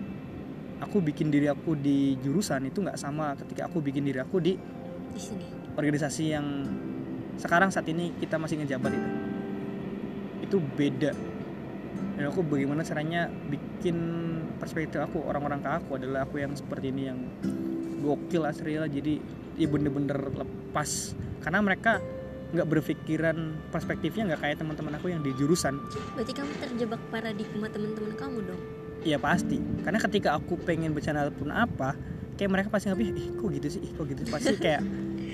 aku 0.78 1.02
bikin 1.02 1.26
diri 1.26 1.50
aku 1.50 1.74
di 1.74 2.14
jurusan 2.22 2.70
itu 2.70 2.86
nggak 2.86 2.94
sama 2.94 3.34
ketika 3.34 3.66
aku 3.66 3.82
bikin 3.82 4.06
diri 4.06 4.22
aku 4.22 4.38
di 4.38 4.54
di 4.54 5.18
sini. 5.18 5.42
organisasi 5.74 6.24
yang 6.30 6.46
sekarang 7.34 7.74
saat 7.74 7.90
ini 7.90 8.14
kita 8.22 8.38
masih 8.38 8.62
ngejabat 8.62 8.94
itu. 8.94 9.10
Itu 10.46 10.56
beda. 10.62 11.10
Dan 12.14 12.30
aku 12.30 12.46
bagaimana 12.46 12.86
caranya 12.86 13.26
bikin 13.26 13.98
perspektif 14.62 15.02
aku 15.02 15.18
orang-orang 15.26 15.66
ke 15.66 15.70
aku 15.82 15.98
adalah 15.98 16.30
aku 16.30 16.38
yang 16.38 16.54
seperti 16.54 16.94
ini 16.94 17.10
yang 17.10 17.18
gokil 18.06 18.46
asri 18.46 18.78
lah. 18.78 18.86
Jadi 18.86 19.18
ya 19.58 19.66
bener-bener 19.66 20.30
lepas. 20.30 21.18
Karena 21.42 21.58
mereka 21.58 21.98
nggak 22.54 22.68
berpikiran 22.70 23.36
perspektifnya 23.74 24.32
nggak 24.32 24.40
kayak 24.46 24.56
teman-teman 24.62 24.94
aku 24.94 25.10
yang 25.10 25.20
di 25.26 25.34
jurusan. 25.34 25.82
Berarti 26.14 26.32
kamu 26.32 26.52
terjebak 26.62 27.00
paradigma 27.10 27.66
teman-teman 27.66 28.12
kamu 28.14 28.38
dong? 28.46 28.60
Iya 29.02 29.18
pasti. 29.18 29.58
Karena 29.82 29.98
ketika 29.98 30.38
aku 30.38 30.54
pengen 30.62 30.94
bercanda 30.94 31.26
pun 31.34 31.50
apa 31.50 31.98
kayak 32.38 32.50
mereka 32.50 32.68
pasti 32.70 32.90
ngapain 32.90 33.10
ih 33.10 33.28
kok 33.34 33.48
gitu 33.50 33.68
sih? 33.68 33.80
Ih 33.82 33.92
kok 33.92 34.06
gitu 34.06 34.22
pasti 34.30 34.54
kayak 34.54 34.82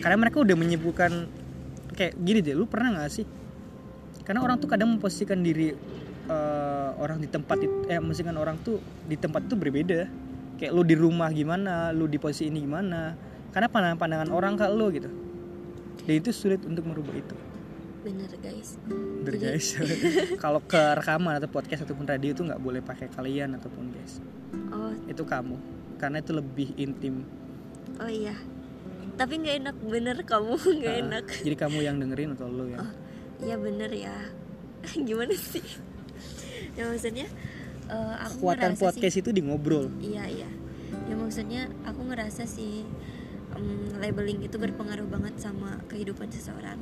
karena 0.00 0.17
mereka 0.17 0.41
udah 0.41 0.57
menyebutkan 0.57 1.29
kayak 1.93 2.17
gini 2.17 2.41
deh 2.41 2.57
lu 2.57 2.65
pernah 2.65 2.97
nggak 2.97 3.12
sih? 3.12 3.29
Karena 4.25 4.41
orang 4.41 4.57
tuh 4.57 4.69
kadang 4.73 4.97
memposisikan 4.97 5.45
diri 5.45 5.77
eh, 6.27 6.91
orang 6.97 7.21
di 7.21 7.29
tempat 7.29 7.61
itu 7.61 7.85
eh 7.87 8.00
memposisikan 8.00 8.35
orang 8.41 8.57
tuh 8.65 8.81
di 9.05 9.21
tempat 9.21 9.45
itu 9.45 9.55
berbeda. 9.61 10.09
Kayak 10.57 10.73
lu 10.73 10.83
di 10.85 10.97
rumah 10.97 11.29
gimana 11.33 11.93
lu 11.93 12.09
di 12.09 12.17
posisi 12.17 12.49
ini 12.49 12.65
gimana. 12.65 13.12
Karena 13.53 13.67
pandangan-pandangan 13.69 14.31
orang 14.33 14.57
ke 14.57 14.67
lu 14.73 14.89
gitu 14.95 15.30
dan 16.02 16.14
itu 16.16 16.30
sulit 16.30 16.61
untuk 16.62 16.85
merubah 16.85 17.12
itu. 17.12 17.37
Bener 18.00 18.33
guys. 18.40 18.80
Bener, 18.88 19.35
Jadi- 19.37 19.45
guys. 19.45 19.66
Kalau 20.42 20.61
ke 20.61 20.80
rekaman 20.97 21.37
atau 21.37 21.47
podcast 21.47 21.85
ataupun 21.85 22.04
radio 22.04 22.33
itu 22.33 22.40
nggak 22.40 22.57
boleh 22.59 22.80
pakai 22.80 23.09
kalian 23.09 23.54
ataupun 23.54 23.92
guys. 23.92 24.25
Oh. 24.73 24.92
Itu 25.04 25.23
kamu. 25.23 25.57
Karena 26.00 26.19
itu 26.19 26.33
lebih 26.33 26.73
intim. 26.75 27.28
Oh 28.00 28.09
iya. 28.09 28.33
Tapi 29.14 29.37
nggak 29.37 29.57
enak. 29.61 29.76
Bener 29.85 30.16
kamu 30.25 30.57
nggak 30.80 30.95
Ah, 30.97 31.02
enak. 31.04 31.25
jadi 31.45 31.57
kamu 31.59 31.78
yang 31.80 31.97
dengerin 32.00 32.33
atau 32.33 32.49
lo 32.49 32.64
yang? 32.64 32.80
Oh. 32.80 32.92
Iya 33.40 33.57
bener 33.57 33.90
ya. 33.92 34.16
Gimana 35.09 35.37
sih? 35.37 35.64
Ya 36.73 36.88
maksudnya 36.88 37.28
eh, 37.85 38.14
aku 38.25 38.40
kekuatan 38.40 38.80
podcast 38.80 39.16
itu 39.16 39.28
di 39.28 39.45
ngobrol. 39.45 39.92
Sih, 40.00 40.16
Iya 40.16 40.25
iya. 40.25 40.50
Ya 41.04 41.14
maksudnya 41.14 41.69
aku 41.85 42.00
ngerasa 42.09 42.49
sih 42.49 42.88
em, 43.61 44.00
Labeling 44.00 44.40
itu 44.40 44.57
berpengaruh 44.57 45.05
banget 45.05 45.37
sama 45.37 45.76
kehidupan 45.93 46.33
seseorang. 46.33 46.81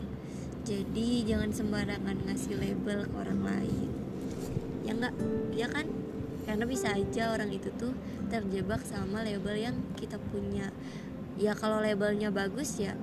Jadi 0.62 1.26
jangan 1.26 1.50
sembarangan 1.50 2.28
ngasih 2.28 2.54
label 2.54 3.08
ke 3.11 3.14
orang 3.18 3.40
lain. 3.42 3.90
Ya 4.87 4.92
enggak 4.94 5.14
Ya 5.58 5.66
kan? 5.66 5.87
Karena 6.47 6.64
bisa 6.64 6.94
aja 6.94 7.35
orang 7.35 7.50
itu 7.50 7.68
tuh 7.76 7.92
terjebak 8.30 8.80
sama 8.87 9.26
label 9.26 9.58
yang 9.58 9.76
kita 9.99 10.16
punya. 10.30 10.70
Ya 11.35 11.52
kalau 11.58 11.82
labelnya 11.82 12.30
bagus 12.30 12.78
ya 12.78 12.94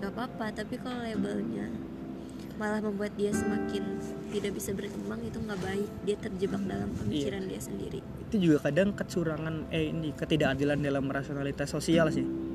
nggak 0.00 0.16
apa-apa 0.16 0.64
tapi 0.64 0.80
kalau 0.80 0.96
labelnya 1.04 1.68
malah 2.56 2.80
membuat 2.80 3.12
dia 3.20 3.36
semakin 3.36 4.00
tidak 4.32 4.56
bisa 4.56 4.76
berkembang 4.76 5.24
itu 5.24 5.38
nggak 5.40 5.60
baik. 5.62 5.90
Dia 6.04 6.16
terjebak 6.20 6.62
dalam 6.68 6.92
pemikiran 6.98 7.48
dia 7.48 7.60
sendiri. 7.62 8.00
Itu 8.28 8.36
juga 8.36 8.68
kadang 8.68 8.92
kecurangan 8.92 9.72
eh 9.72 9.88
ini 9.94 10.12
ketidakadilan 10.12 10.78
dalam 10.82 11.06
rasionalitas 11.08 11.70
sosial 11.70 12.10
sih 12.12 12.49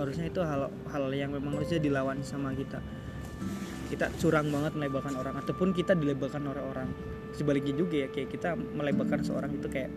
harusnya 0.00 0.26
itu 0.32 0.40
hal 0.40 0.72
hal 0.88 1.04
yang 1.12 1.30
memang 1.36 1.60
harusnya 1.60 1.76
dilawan 1.76 2.24
sama 2.24 2.56
kita. 2.56 2.80
Kita 3.92 4.08
curang 4.16 4.48
banget 4.48 4.72
melabelkan 4.78 5.14
orang 5.18 5.36
ataupun 5.36 5.76
kita 5.76 5.92
dilabelkan 5.92 6.40
oleh 6.46 6.62
orang 6.62 6.88
sebaliknya 7.36 7.76
juga 7.76 8.06
ya 8.06 8.08
kayak 8.08 8.28
kita 8.32 8.56
melabelkan 8.56 9.20
seorang 9.20 9.52
itu 9.52 9.68
kayak 9.68 9.90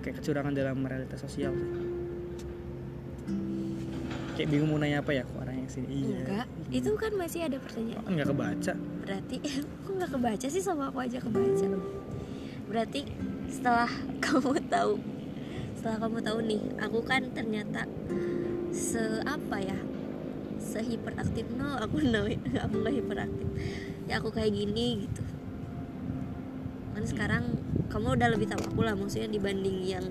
kayak 0.00 0.18
kecurangan 0.20 0.52
dalam 0.52 0.80
realitas 0.82 1.22
sosial 1.22 1.54
sih. 1.54 1.70
Kayak 4.34 4.48
bingung 4.56 4.72
mau 4.72 4.80
nanya 4.80 5.04
apa 5.04 5.12
ya 5.12 5.24
orang 5.36 5.54
yang 5.60 5.70
sini? 5.70 5.86
Iya. 5.92 6.24
Enggak 6.24 6.46
itu 6.72 6.90
kan 6.96 7.12
masih 7.14 7.40
ada 7.44 7.56
pertanyaan. 7.60 8.02
Kan 8.02 8.12
nggak 8.16 8.28
kebaca. 8.32 8.72
Berarti 9.04 9.36
kok 9.84 9.92
nggak 9.92 10.10
kebaca 10.16 10.46
sih 10.48 10.62
sama 10.64 10.88
aku 10.88 10.98
aja 11.04 11.18
kebaca? 11.20 11.66
Berarti 12.66 13.00
setelah 13.52 13.90
kamu 14.24 14.56
tahu 14.72 14.94
setelah 15.80 15.96
kamu 15.96 16.18
tahu 16.20 16.38
nih 16.44 16.62
aku 16.76 17.00
kan 17.08 17.22
ternyata 17.32 17.88
se 18.70 19.02
apa 19.26 19.56
ya? 19.58 19.78
Sehiperaktif. 20.60 21.46
No 21.54 21.76
aku 21.78 22.02
no 22.12 22.26
aku 22.30 22.74
nggak 22.80 22.94
hiperaktif. 22.94 23.48
Ya 24.06 24.18
aku 24.22 24.30
kayak 24.34 24.54
gini 24.54 25.06
gitu. 25.06 25.22
Kan 26.94 27.04
sekarang 27.06 27.44
kamu 27.90 28.18
udah 28.18 28.28
lebih 28.30 28.46
tahu 28.50 28.62
aku 28.66 28.80
lah 28.86 28.94
maksudnya 28.94 29.30
dibanding 29.30 29.82
yang 29.82 30.04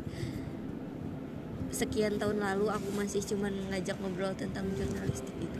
sekian 1.70 2.18
tahun 2.18 2.42
lalu 2.42 2.68
aku 2.74 2.90
masih 2.98 3.22
cuman 3.24 3.54
ngajak 3.70 3.96
ngobrol 4.02 4.34
tentang 4.36 4.66
jurnalistik 4.76 5.36
gitu. 5.38 5.60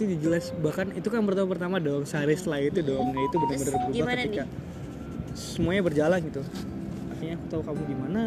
Itu 0.00 0.02
jelas. 0.24 0.50
Bahkan 0.56 0.96
itu 0.96 1.08
kan 1.12 1.22
pertama 1.26 1.48
pertama 1.52 1.76
dong 1.78 2.08
sehari 2.08 2.34
setelah 2.34 2.64
itu 2.64 2.80
dong. 2.80 3.12
Nah 3.12 3.22
itu 3.22 3.36
benar-benar 3.36 3.72
berubah 3.76 3.94
gimana 3.94 4.20
ketika 4.24 4.44
semuanya 5.36 5.82
berjalan 5.84 6.18
gitu. 6.26 6.42
Akhirnya 7.12 7.34
aku 7.36 7.46
tahu 7.52 7.62
kamu 7.66 7.82
gimana 7.86 8.20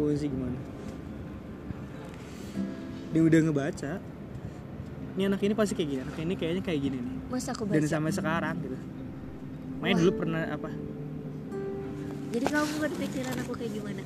puisi 0.00 0.26
gimana 0.32 0.56
dia 3.12 3.22
udah 3.22 3.40
ngebaca. 3.44 3.92
Ini 5.12 5.22
anak 5.28 5.40
ini 5.44 5.52
pasti 5.52 5.76
kayak 5.76 5.88
gini 5.92 6.00
anak 6.00 6.16
ini 6.16 6.34
kayaknya 6.40 6.62
kayak 6.64 6.80
gini 6.80 6.96
nih. 6.96 7.14
Mas 7.28 7.44
aku 7.44 7.68
dan 7.68 7.84
baca. 7.84 7.88
sampai 7.92 8.12
sekarang 8.16 8.56
gitu. 8.64 8.76
Main 9.84 9.94
Wah. 9.94 10.00
dulu 10.00 10.12
pernah 10.16 10.42
apa? 10.48 10.70
Jadi 12.32 12.46
kamu 12.48 12.74
berpikiran 12.80 13.36
aku 13.44 13.52
kayak 13.60 13.72
gimana? 13.76 14.02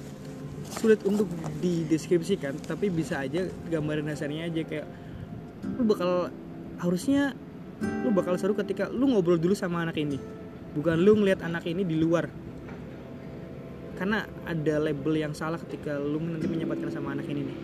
sulit 0.66 0.98
untuk 1.06 1.30
dideskripsikan 1.62 2.58
tapi 2.58 2.90
bisa 2.90 3.22
aja 3.22 3.46
gambaran 3.70 4.10
dasarnya 4.10 4.50
aja 4.50 4.66
kayak 4.66 4.86
lu 5.78 5.86
bakal 5.86 6.26
harusnya 6.82 7.38
lu 8.02 8.10
bakal 8.10 8.34
seru 8.34 8.58
ketika 8.58 8.90
lu 8.90 9.06
ngobrol 9.06 9.38
dulu 9.38 9.54
sama 9.54 9.86
anak 9.86 9.94
ini. 10.00 10.18
Bukan 10.74 11.00
lu 11.00 11.16
ngeliat 11.16 11.40
anak 11.40 11.64
ini 11.70 11.86
di 11.86 11.96
luar. 11.96 12.28
Karena 13.96 14.26
ada 14.44 14.74
label 14.76 15.14
yang 15.16 15.32
salah 15.32 15.56
ketika 15.56 15.96
lu 15.96 16.20
nanti 16.20 16.50
menyempatkan 16.50 16.92
sama 16.92 17.16
anak 17.16 17.30
ini 17.30 17.48
nih 17.48 17.58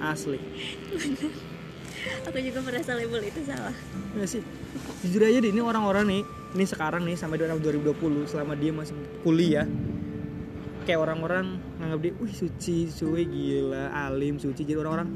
asli. 0.00 0.38
Aku 2.28 2.38
juga 2.40 2.60
merasa 2.64 2.96
label 2.96 3.20
itu 3.28 3.40
salah. 3.44 3.74
Nggak 4.16 4.28
sih. 4.28 4.42
Jujur 5.04 5.22
aja 5.26 5.38
deh 5.40 5.52
ini 5.52 5.60
orang-orang 5.60 6.04
nih 6.08 6.22
ini 6.56 6.64
sekarang 6.66 7.06
nih 7.06 7.14
sampai 7.14 7.38
tahun 7.38 7.62
2020 7.62 8.26
selama 8.26 8.58
dia 8.58 8.72
masih 8.74 8.96
kuliah 9.22 9.66
kayak 10.88 11.06
orang-orang 11.06 11.60
nganggap 11.78 12.00
dia 12.02 12.12
wih 12.18 12.32
suci 12.34 12.88
suwe 12.88 13.22
gila 13.28 13.92
alim 13.92 14.40
suci. 14.40 14.64
Jadi 14.64 14.78
orang-orang 14.80 15.08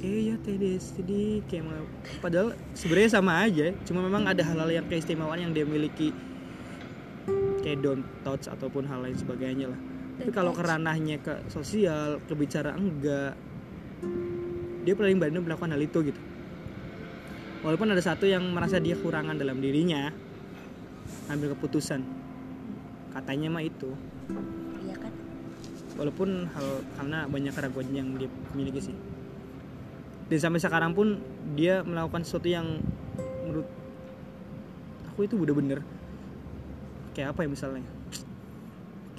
eh 0.00 0.32
ya 0.32 0.36
tedes 0.40 0.96
jadi 0.96 1.44
kayak 1.44 1.84
padahal 2.24 2.56
sebenarnya 2.72 3.10
sama 3.20 3.44
aja 3.44 3.68
cuma 3.84 4.00
memang 4.00 4.24
ada 4.24 4.40
hal-hal 4.40 4.80
yang 4.80 4.86
keistimewaan 4.88 5.44
yang 5.44 5.52
dia 5.52 5.68
miliki 5.68 6.16
kayak 7.60 7.84
don't 7.84 8.06
touch 8.24 8.48
ataupun 8.48 8.88
hal 8.88 9.04
lain 9.04 9.12
sebagainya 9.12 9.68
lah. 9.68 9.80
Tapi 10.16 10.30
kalau 10.32 10.56
keranahnya 10.56 11.20
ke 11.20 11.44
sosial 11.52 12.20
ke 12.24 12.32
bicara 12.32 12.72
enggak 12.76 13.36
dia 14.84 14.94
paling 14.96 15.20
berani 15.20 15.40
melakukan 15.40 15.72
hal 15.76 15.82
itu 15.82 15.98
gitu. 16.12 16.20
Walaupun 17.60 17.92
ada 17.92 18.00
satu 18.00 18.24
yang 18.24 18.40
merasa 18.50 18.80
dia 18.80 18.96
kurangan 18.96 19.36
dalam 19.36 19.60
dirinya 19.60 20.08
ambil 21.28 21.52
keputusan. 21.52 22.00
Katanya 23.12 23.52
mah 23.52 23.64
itu. 23.64 23.92
Iya 24.86 24.96
kan? 24.96 25.12
walaupun 26.00 26.48
hal 26.56 26.80
karena 26.96 27.28
banyak 27.28 27.52
keraguan 27.52 27.92
yang 27.92 28.16
dia 28.16 28.32
miliki 28.56 28.80
sih. 28.80 28.96
Dan 30.32 30.38
sampai 30.40 30.62
sekarang 30.62 30.96
pun 30.96 31.20
dia 31.52 31.84
melakukan 31.84 32.24
sesuatu 32.24 32.48
yang 32.48 32.80
menurut 33.44 33.68
aku 35.10 35.26
itu 35.26 35.36
udah 35.36 35.52
bener 35.52 35.80
kayak 37.12 37.34
apa 37.34 37.44
ya 37.44 37.48
misalnya 37.50 37.84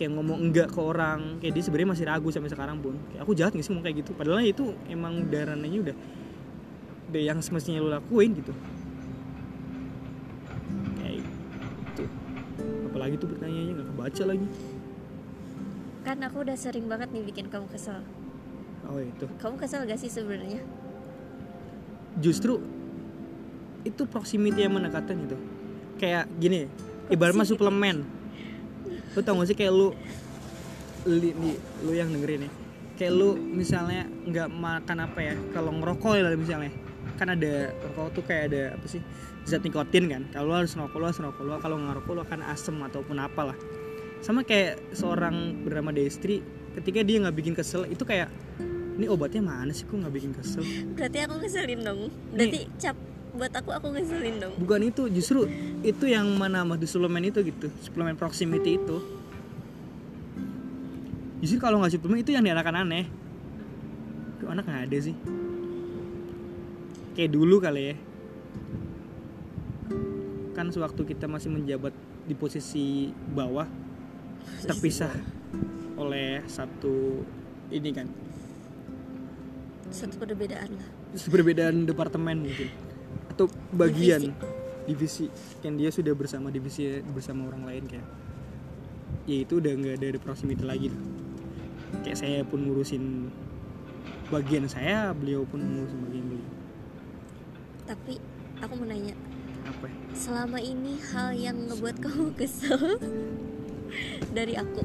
kayak 0.02 0.18
ngomong 0.18 0.50
enggak 0.50 0.74
ke 0.74 0.80
orang. 0.82 1.38
Kayak 1.38 1.54
dia 1.54 1.64
sebenarnya 1.70 1.90
masih 1.94 2.06
ragu 2.10 2.34
sampai 2.34 2.50
sekarang 2.50 2.82
pun 2.82 2.98
kayak 3.14 3.22
aku 3.22 3.38
jahat 3.38 3.54
gak 3.54 3.62
sih? 3.62 3.70
Ngomong 3.70 3.86
kayak 3.86 3.98
gitu. 4.02 4.12
Padahal 4.18 4.42
itu 4.42 4.74
emang 4.90 5.30
udah 5.30 5.42
ranahnya 5.54 5.80
udah 5.86 5.96
udah 7.14 7.22
yang 7.22 7.38
semestinya 7.46 7.86
lu 7.86 7.94
lakuin 7.94 8.34
gitu. 8.34 8.50
Kayak 10.98 11.22
itu 11.22 12.04
apalagi 12.90 13.16
tuh 13.22 13.30
pertanyaannya 13.30 13.74
nggak 13.78 13.90
kebaca 13.94 14.24
lagi. 14.26 14.48
Kan 16.02 16.18
aku 16.26 16.38
udah 16.42 16.58
sering 16.58 16.90
banget 16.90 17.14
nih 17.14 17.22
bikin 17.22 17.46
kamu 17.54 17.70
kesel. 17.70 18.02
oh 18.90 18.98
itu. 18.98 19.30
Kamu 19.38 19.62
kesel 19.62 19.86
gak 19.86 20.02
sih 20.02 20.10
sebenarnya? 20.10 20.66
justru 22.20 22.60
itu 23.88 24.04
proximity 24.04 24.68
yang 24.68 24.76
mendekatkan 24.76 25.16
gitu. 25.16 25.38
Kayak 25.96 26.28
gini 26.42 26.68
ibarat 27.08 27.32
mah 27.38 27.46
Proximity. 27.48 27.56
suplemen 27.56 27.98
lu 29.12 29.20
tau 29.22 29.36
gak 29.40 29.50
sih 29.52 29.58
kayak 29.58 29.74
lu 29.76 29.92
li, 31.08 31.34
li- 31.34 31.62
lu 31.84 31.92
yang 31.92 32.10
dengerin 32.14 32.48
ya. 32.48 32.52
Kayak 32.96 33.14
lu 33.18 33.34
misalnya 33.34 34.06
nggak 34.06 34.50
makan 34.54 34.98
apa 35.02 35.20
ya 35.20 35.36
kalau 35.52 35.74
ngerokok 35.74 36.14
ya 36.16 36.38
misalnya. 36.38 36.74
Kan 37.18 37.34
ada 37.34 37.74
rokok 37.92 38.08
tuh 38.18 38.24
kayak 38.26 38.44
ada 38.54 38.62
apa 38.78 38.86
sih 38.86 39.02
zat 39.46 39.66
nikotin 39.66 40.06
kan. 40.10 40.24
Kalau 40.30 40.54
lu 40.54 40.56
harus 40.62 40.74
ngerokok 40.78 40.98
lu 41.02 41.06
harus 41.10 41.20
ngerokok. 41.20 41.44
Lu 41.44 41.52
kalau 41.58 41.78
ngerokok 41.82 42.12
lu 42.14 42.22
akan 42.22 42.40
asem 42.46 42.76
ataupun 42.78 43.18
apalah 43.18 43.58
sama 44.22 44.46
kayak 44.46 44.78
seorang 44.94 45.66
bernama 45.66 45.90
Destri 45.90 46.46
ketika 46.78 47.02
dia 47.02 47.18
nggak 47.26 47.36
bikin 47.36 47.54
kesel 47.58 47.90
itu 47.90 48.06
kayak 48.06 48.30
ini 49.02 49.10
obatnya 49.10 49.42
mana 49.42 49.74
sih? 49.74 49.90
Kok 49.90 49.98
nggak 49.98 50.14
bikin 50.14 50.32
kesel? 50.38 50.62
Berarti 50.94 51.18
aku 51.26 51.34
ngeselin 51.42 51.82
dong. 51.82 52.14
Berarti 52.38 52.70
cap 52.78 52.94
buat 53.32 53.52
aku 53.56 53.70
aku 53.72 53.88
ngeselin 53.96 54.44
dong. 54.44 54.54
bukan 54.60 54.92
itu 54.92 55.08
justru 55.08 55.48
itu 55.88 56.06
yang 56.12 56.28
menambah 56.36 56.76
di 56.76 56.84
suplemen 56.84 57.32
itu 57.32 57.40
gitu 57.48 57.72
suplemen 57.80 58.20
proximity 58.20 58.76
itu. 58.76 59.00
Justru 61.40 61.58
kalau 61.58 61.82
nggak 61.82 61.96
suplemen 61.96 62.22
itu 62.22 62.36
yang 62.36 62.46
diarahkan 62.46 62.86
aneh. 62.86 63.10
Itu 64.38 64.46
anak 64.52 64.68
nggak 64.68 64.84
ada 64.92 64.98
sih? 65.02 65.16
Kayak 67.18 67.32
dulu 67.34 67.58
kali 67.58 67.82
ya. 67.82 67.96
Kan 70.54 70.70
sewaktu 70.70 71.02
kita 71.08 71.26
masih 71.26 71.50
menjabat 71.50 71.96
di 72.30 72.38
posisi 72.38 73.10
bawah 73.10 73.66
terpisah 74.70 75.10
oleh 75.98 76.46
satu 76.46 77.26
ini 77.74 77.90
kan. 77.90 78.06
Satu 79.90 80.22
perbedaan 80.22 80.78
lah. 80.78 80.90
perbedaan 81.12 81.84
departemen 81.84 82.48
mungkin 82.48 82.91
atau 83.42 83.48
bagian. 83.74 84.34
Divisi, 84.82 85.30
yang 85.62 85.78
dia 85.78 85.94
sudah 85.94 86.14
bersama 86.18 86.50
divisi 86.50 87.02
bersama 87.14 87.46
orang 87.50 87.64
lain 87.70 87.84
kayak. 87.86 88.08
Ya 89.30 89.38
itu 89.46 89.62
udah 89.62 89.74
nggak 89.78 89.96
ada 90.02 90.20
proximity 90.22 90.66
lagi 90.66 90.90
lah. 90.90 91.02
kayak 92.02 92.18
saya 92.18 92.40
pun 92.48 92.64
ngurusin 92.64 93.28
bagian 94.32 94.64
saya 94.66 95.12
beliau 95.12 95.44
pun 95.44 95.60
ngurusin 95.62 96.00
bagian 96.08 96.26
beliau. 96.34 96.50
Tapi 97.86 98.14
aku 98.64 98.74
mau 98.80 98.88
nanya, 98.88 99.14
apa? 99.68 99.88
Selama 100.16 100.58
ini 100.64 100.98
hal 101.12 101.36
yang 101.36 101.58
ngebuat 101.68 102.00
kamu 102.00 102.32
kesel 102.40 102.98
dari 104.38 104.56
aku. 104.56 104.82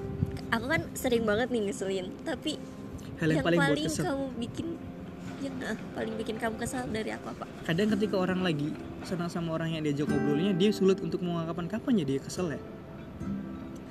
Aku 0.51 0.67
kan 0.67 0.83
sering 0.93 1.25
banget 1.25 1.49
nih 1.55 1.71
ngeselin, 1.71 2.11
tapi 2.27 2.59
hal 3.23 3.33
yang, 3.33 3.41
yang, 3.41 3.47
paling, 3.47 3.61
paling 3.63 3.87
kesel. 3.87 4.05
kamu 4.05 4.27
bikin 4.43 4.67
yang 5.45 5.55
ah, 5.65 5.77
paling 5.93 6.15
bikin 6.17 6.41
kamu 6.41 6.57
kesal 6.57 6.89
dari 6.89 7.13
aku 7.13 7.33
apa? 7.33 7.45
kadang 7.69 7.93
ketika 7.93 8.17
orang 8.17 8.41
lagi 8.41 8.73
senang 9.05 9.29
sama 9.29 9.57
orang 9.57 9.77
yang 9.77 9.83
diajak 9.85 10.09
ngobrolnya 10.09 10.57
dia 10.57 10.73
sulit 10.73 10.99
untuk 11.05 11.21
mengungkapkan 11.21 11.69
kapan 11.69 12.03
ya 12.03 12.05
dia 12.09 12.21
kesel 12.21 12.57
ya? 12.57 12.61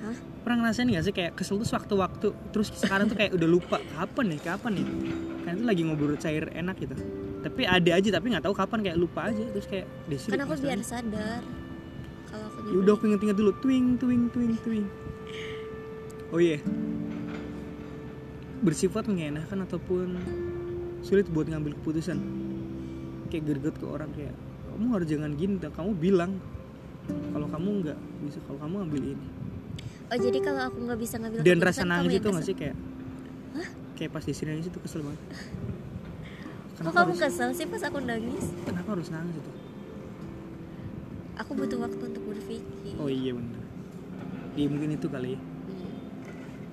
Hah? 0.06 0.18
pernah 0.46 0.62
ngerasain 0.62 0.86
gak 0.94 1.06
sih 1.10 1.14
kayak 1.18 1.34
kesel 1.34 1.58
tuh 1.58 1.66
sewaktu-waktu 1.66 2.28
terus 2.54 2.70
sekarang 2.78 3.10
tuh 3.10 3.18
kayak 3.18 3.34
udah 3.34 3.50
lupa 3.50 3.82
kapan 3.98 4.26
nih 4.38 4.40
kapan 4.46 4.72
nih? 4.78 4.88
Kan 5.42 5.54
itu 5.58 5.66
lagi 5.66 5.82
ngobrol 5.82 6.18
cair 6.22 6.46
enak 6.54 6.78
gitu. 6.78 6.94
Tapi 7.42 7.62
ada 7.66 7.92
aja 7.98 8.10
tapi 8.14 8.26
nggak 8.30 8.46
tahu 8.46 8.54
kapan 8.54 8.80
kayak 8.86 8.98
lupa 9.02 9.34
aja 9.34 9.42
terus 9.42 9.66
kayak 9.66 9.90
desi 10.06 10.30
Kan 10.30 10.46
aku 10.46 10.54
biar 10.62 10.82
sadar. 10.86 11.42
Kalau 12.30 12.46
aku 12.46 12.58
ya 12.70 12.78
udah 12.78 12.94
aku 12.94 13.04
inget-inget 13.10 13.38
dulu. 13.42 13.52
Twing 13.58 13.98
twing 13.98 14.30
twing 14.30 14.54
twing. 14.62 14.86
Oh 16.30 16.38
iya. 16.38 16.62
Bersifat 18.62 19.10
mengenakan 19.10 19.66
ataupun 19.66 20.08
sulit 21.02 21.28
buat 21.28 21.46
ngambil 21.46 21.76
keputusan. 21.76 22.18
Kayak 23.28 23.44
gerget 23.50 23.76
ke 23.76 23.86
orang 23.86 24.10
kayak 24.12 24.36
kamu 24.70 24.86
harus 24.92 25.08
jangan 25.08 25.32
gini 25.34 25.56
dan 25.58 25.72
kamu 25.72 25.92
bilang 25.94 26.32
kalau 27.32 27.48
kamu 27.48 27.70
nggak 27.82 27.98
bisa 28.22 28.40
kalau 28.44 28.60
kamu 28.60 28.76
ambil 28.84 29.02
ini. 29.06 29.28
Oh 30.06 30.18
jadi 30.18 30.38
kalau 30.40 30.62
aku 30.64 30.78
nggak 30.82 31.00
bisa 31.02 31.16
ngambil 31.18 31.40
dan 31.42 31.58
rasa 31.60 31.82
kamu 31.82 31.92
nangis 31.92 32.14
itu 32.14 32.28
nggak 32.30 32.46
sih? 32.46 32.56
Kayak 32.56 32.76
kayak 33.96 34.12
pas 34.12 34.22
di 34.22 34.34
sini 34.34 34.50
nangis 34.52 34.68
itu 34.68 34.80
kesel 34.80 35.02
banget. 35.02 35.22
Kok 35.26 36.74
kenapa 36.78 36.92
kamu 36.94 37.08
harus, 37.10 37.22
kesel 37.24 37.50
sih 37.52 37.66
pas 37.66 37.82
aku 37.82 37.98
nangis? 38.00 38.46
kenapa 38.62 38.90
harus 38.92 39.08
nangis 39.10 39.36
itu? 39.36 39.52
Aku 41.36 41.52
butuh 41.52 41.78
waktu 41.78 42.04
untuk 42.06 42.24
berpikir. 42.26 42.96
oh 42.96 43.08
iya 43.08 43.32
benar 43.32 43.64
Iya 44.56 44.68
mungkin 44.70 44.90
itu 44.94 45.08
kali 45.10 45.36
ya. 45.36 45.40
Hmm. 45.40 45.50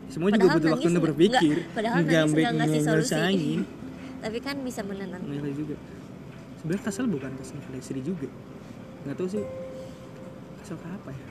semua 0.07 0.29
juga 0.29 0.39
Padahal 0.39 0.55
butuh 0.55 0.71
waktu 0.71 0.83
untuk 0.85 0.93
nggak- 0.93 1.07
berpikir. 1.09 1.57
nggak- 1.57 1.71
padahal 1.73 1.99
nggak 2.03 2.53
ngasih 2.53 2.81
solusi. 2.81 3.15
Tapi 4.23 4.39
kan 4.39 4.57
bisa 4.63 4.81
menenangkan. 4.81 5.27
Nggak 5.29 5.55
juga 5.55 5.75
sebenarnya 6.63 6.83
kesel 6.87 7.07
bukan 7.11 7.31
kesel 7.37 7.59
ke 7.59 7.75
istri 7.75 7.99
juga 8.01 8.31
nggak 9.03 9.19
tahu 9.19 9.27
sih 9.27 9.43
kesel 10.63 10.79
ke 10.79 10.87
apa 10.87 11.11
ya 11.11 11.27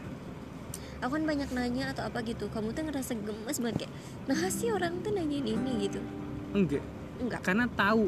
Aku 1.02 1.18
kan 1.18 1.26
banyak 1.26 1.50
nanya 1.50 1.98
atau 1.98 2.06
apa 2.06 2.22
gitu. 2.22 2.46
Kamu 2.54 2.78
tuh 2.78 2.86
ngerasa 2.86 3.18
gemes 3.18 3.58
banget 3.58 3.90
kayak, 3.90 3.94
nah 4.30 4.38
sih 4.54 4.70
orang 4.70 5.02
tuh 5.02 5.10
nanyain 5.10 5.42
ini 5.42 5.90
gitu. 5.90 5.98
enggak 6.54 6.84
Enggak. 7.18 7.42
karena 7.42 7.66
tahu 7.74 8.06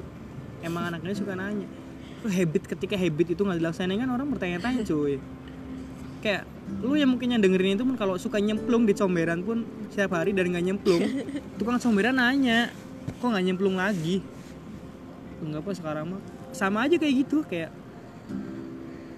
emang 0.62 0.94
anaknya 0.94 1.16
suka 1.18 1.34
nanya 1.34 1.66
Lu 2.22 2.30
habit 2.30 2.70
ketika 2.70 2.94
habit 2.94 3.34
itu 3.34 3.42
nggak 3.42 3.58
dilaksanain 3.58 3.98
kan 3.98 4.10
orang 4.14 4.28
bertanya-tanya 4.30 4.86
cuy 4.90 5.18
kayak 6.22 6.44
lu 6.80 6.94
yang 6.96 7.10
mungkin 7.12 7.34
yang 7.34 7.42
dengerin 7.42 7.76
itu 7.76 7.84
pun 7.84 7.98
kalau 7.98 8.16
suka 8.16 8.38
nyemplung 8.38 8.86
di 8.86 8.94
comberan 8.94 9.42
pun 9.42 9.64
setiap 9.90 10.16
hari 10.16 10.32
dari 10.32 10.54
nggak 10.54 10.66
nyemplung 10.66 11.02
tukang 11.58 11.82
comberan 11.82 12.16
nanya 12.16 12.70
kok 13.20 13.26
nggak 13.26 13.44
nyemplung 13.44 13.76
lagi 13.76 14.22
enggak 15.44 15.62
apa 15.64 15.72
sekarang 15.76 16.06
mah. 16.16 16.22
Sama 16.52 16.88
aja 16.88 16.96
kayak 16.96 17.14
gitu 17.28 17.44
kayak 17.44 17.70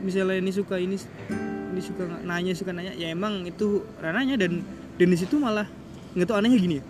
misalnya 0.02 0.38
ini 0.38 0.52
suka 0.52 0.76
ini 0.78 0.98
ini 1.72 1.82
suka 1.82 2.02
nggak- 2.06 2.24
nanya 2.24 2.54
suka 2.54 2.72
nanya 2.72 2.94
ya 2.94 3.10
emang 3.10 3.44
itu 3.44 3.82
rananya 3.98 4.38
dan 4.38 4.62
dan 4.96 5.08
di 5.10 5.18
situ 5.18 5.36
malah 5.38 5.66
nggak 6.14 6.28
tahu 6.28 6.38
anehnya 6.40 6.60
gini 6.60 6.76
ya. 6.80 6.86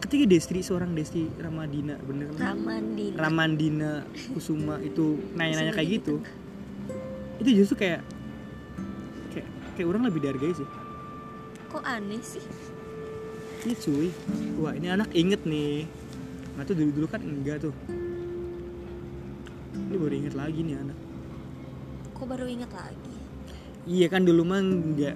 Ketika 0.00 0.24
Destri 0.28 0.60
seorang 0.60 0.92
Destri 0.92 1.32
Ramadina 1.40 1.96
bener? 1.96 2.28
Ramandina 2.36 3.16
Ramandina 3.16 3.90
Kusuma 4.30 4.76
itu 4.78 5.16
nanya-nanya 5.32 5.72
kayak 5.72 5.88
di 5.88 5.96
gitu. 5.96 6.14
itu 7.34 7.50
justru 7.50 7.82
kayak 7.82 8.04
kayak 9.32 9.48
kayak 9.74 9.86
orang 9.88 10.06
lebih 10.06 10.20
dihargai 10.22 10.54
sih. 10.54 10.68
Kok 11.72 11.82
aneh 11.82 12.20
sih? 12.20 12.44
Iya 13.64 13.74
cuy. 13.80 14.08
Wah 14.60 14.76
ini 14.76 14.92
anak 14.92 15.08
inget 15.10 15.42
nih. 15.42 15.88
Nah 16.54 16.62
tuh 16.62 16.76
dulu-dulu 16.76 17.08
kan 17.08 17.24
enggak 17.24 17.64
tuh 17.64 17.72
Ini 19.94 20.02
baru 20.02 20.16
inget 20.26 20.34
lagi 20.34 20.58
nih 20.66 20.74
anak. 20.74 20.98
Kok 22.18 22.26
baru 22.26 22.50
ingat 22.50 22.66
lagi? 22.74 23.14
Iya 23.86 24.10
kan 24.10 24.26
dulu 24.26 24.42
mah 24.42 24.58
enggak 24.58 25.14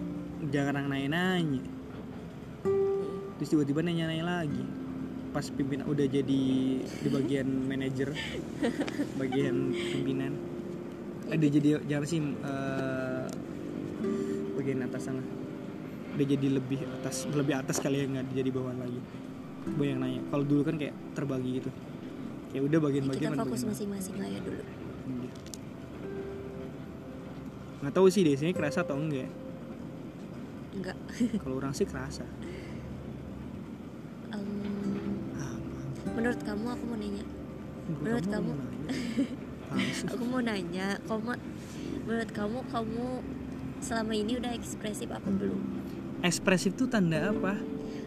Jarang 0.55 0.87
nanya-nanya. 0.87 1.67
Terus 3.43 3.49
tiba-tiba 3.51 3.83
nanya-nanya 3.83 4.23
lagi. 4.23 4.63
Pas 5.35 5.43
pimpinan 5.51 5.83
udah 5.91 6.07
jadi 6.07 6.43
Di 6.79 7.09
bagian 7.11 7.67
manajer 7.67 8.15
Bagian 9.19 9.75
pimpinan. 9.75 10.39
Eh 11.27 11.35
udah 11.35 11.51
jadi 11.59 11.69
Jangan 11.83 12.07
sih 12.07 12.23
eh, 12.23 13.27
Bagian 14.55 14.87
atas 14.87 15.11
sana. 15.11 15.27
Udah 16.15 16.23
jadi 16.39 16.55
lebih 16.55 16.87
atas 16.87 17.27
Lebih 17.27 17.67
atas 17.67 17.83
kali 17.83 17.99
ya 17.99 18.07
nggak 18.15 18.31
jadi 18.31 18.51
bawahan 18.55 18.79
lagi. 18.79 19.03
Banyak 19.75 19.91
yang 19.91 20.01
nanya. 20.07 20.21
Kalau 20.31 20.45
dulu 20.47 20.63
kan 20.63 20.79
kayak 20.79 20.95
terbagi 21.19 21.67
gitu 21.67 21.75
Ya 22.57 22.61
udah 22.65 22.79
Ya, 22.81 22.85
bagian-bagian 22.85 23.33
kita 23.37 23.45
fokus 23.45 23.63
masing-masing 23.69 24.17
lah 24.17 24.29
ya 24.29 24.41
dulu. 24.41 24.63
Nggak 27.79 27.93
tahu 27.95 28.07
sih 28.11 28.27
deh 28.27 28.35
sini 28.35 28.53
kerasa 28.57 28.83
atau 28.83 28.97
enggak 28.97 29.29
enggak. 30.79 30.97
Kalau 31.43 31.55
orang 31.59 31.75
sih 31.75 31.85
kerasa. 31.85 32.25
Ah, 34.31 35.57
menurut 36.15 36.41
kamu 36.47 36.67
aku 36.73 36.85
mau 36.87 36.99
nanya? 36.99 37.25
Menurut 37.89 38.27
kamu? 38.27 38.51
sih? 39.93 40.09
aku 40.09 40.25
mau 40.25 40.41
nanya 40.41 40.97
kamu 41.05 41.37
menurut 42.09 42.31
kamu 42.33 42.59
kamu 42.73 43.07
selama 43.85 44.13
ini 44.17 44.41
udah 44.41 44.53
ekspresif 44.57 45.13
apa 45.13 45.29
belum? 45.29 45.61
Ekspresif 46.25 46.75
tuh 46.75 46.89
tanda 46.89 47.31
apa? 47.31 47.61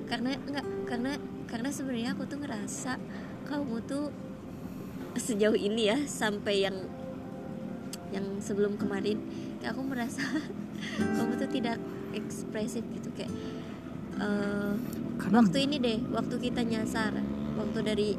Karena 0.10 0.36
enggak 0.36 0.65
karena 0.89 1.12
karena 1.47 1.69
sebenarnya 1.69 2.17
aku 2.17 2.23
tuh 2.27 2.39
ngerasa 2.41 2.97
kamu 3.47 3.75
tuh 3.86 4.10
sejauh 5.19 5.58
ini 5.58 5.91
ya 5.91 5.97
sampai 6.08 6.67
yang 6.67 6.78
yang 8.12 8.26
sebelum 8.43 8.76
kemarin 8.76 9.19
kayak 9.60 9.76
aku 9.76 9.82
merasa 9.84 10.24
kamu 11.17 11.34
tuh 11.39 11.50
tidak 11.52 11.78
ekspresif 12.12 12.84
gitu 12.91 13.10
kayak 13.15 13.32
karena 15.17 15.38
waktu 15.41 15.58
ini 15.65 15.76
deh 15.82 16.00
waktu 16.13 16.36
kita 16.38 16.62
nyasar 16.62 17.15
waktu 17.58 17.80
dari 17.82 18.10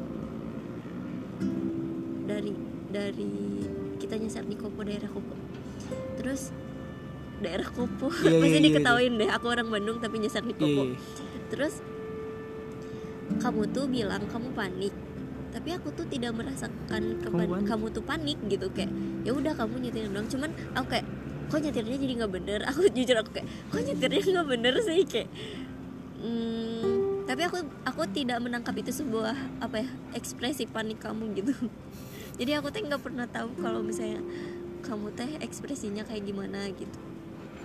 dari 2.27 2.53
dari 2.89 3.33
kita 3.99 4.19
nyasar 4.19 4.43
di 4.43 4.55
Kopo 4.59 4.83
daerah 4.83 5.07
Kopo. 5.07 5.35
Terus 6.19 6.51
daerah 7.43 7.67
Kopo 7.67 8.07
Iya, 8.23 8.31
iya, 8.31 8.39
pasti 8.41 8.57
iya, 8.59 8.65
diketawain 8.71 9.13
deh 9.19 9.29
aku 9.31 9.45
orang 9.51 9.67
Bandung 9.67 9.97
tapi 9.99 10.23
nyasar 10.23 10.43
di 10.47 10.55
iya, 10.55 10.59
Kopo 10.59 10.83
iya. 10.87 10.97
terus 11.51 11.73
kamu 13.43 13.61
tuh 13.75 13.85
bilang 13.91 14.23
kamu 14.31 14.55
panik 14.55 14.95
tapi 15.53 15.69
aku 15.69 15.93
tuh 15.93 16.09
tidak 16.09 16.33
merasakan 16.33 17.21
kepan- 17.21 17.45
panik? 17.45 17.69
kamu 17.69 17.85
tuh 17.93 18.03
panik 18.03 18.37
gitu 18.49 18.67
kayak 18.73 18.89
ya 19.21 19.31
udah 19.31 19.53
kamu 19.53 19.85
nyetir 19.85 20.09
doang. 20.09 20.25
Cuman 20.25 20.49
aku 20.73 20.97
kayak 20.97 21.05
kok 21.53 21.61
nyetirnya 21.61 21.97
jadi 22.01 22.13
nggak 22.17 22.33
bener? 22.33 22.59
Aku 22.73 22.89
jujur 22.89 23.15
aku 23.21 23.29
kayak 23.37 23.47
kok 23.69 23.81
nyetirnya 23.85 24.21
nggak 24.25 24.49
bener 24.49 24.73
sih? 24.81 25.05
Kayak 25.05 25.29
hmm, 26.17 27.23
tapi 27.29 27.41
aku 27.45 27.57
aku 27.85 28.01
tidak 28.09 28.41
menangkap 28.41 28.73
itu 28.73 28.89
sebuah 28.89 29.61
apa 29.61 29.85
ya 29.85 29.87
ekspresi 30.17 30.65
panik 30.65 30.97
kamu 30.97 31.37
gitu. 31.37 31.53
Jadi 32.41 32.51
aku 32.57 32.73
teh 32.73 32.81
nggak 32.81 33.05
pernah 33.05 33.29
tahu 33.29 33.53
kalau 33.61 33.85
misalnya 33.85 34.25
kamu 34.81 35.13
teh 35.13 35.29
ekspresinya 35.39 36.01
kayak 36.01 36.25
gimana 36.25 36.65
gitu. 36.73 36.97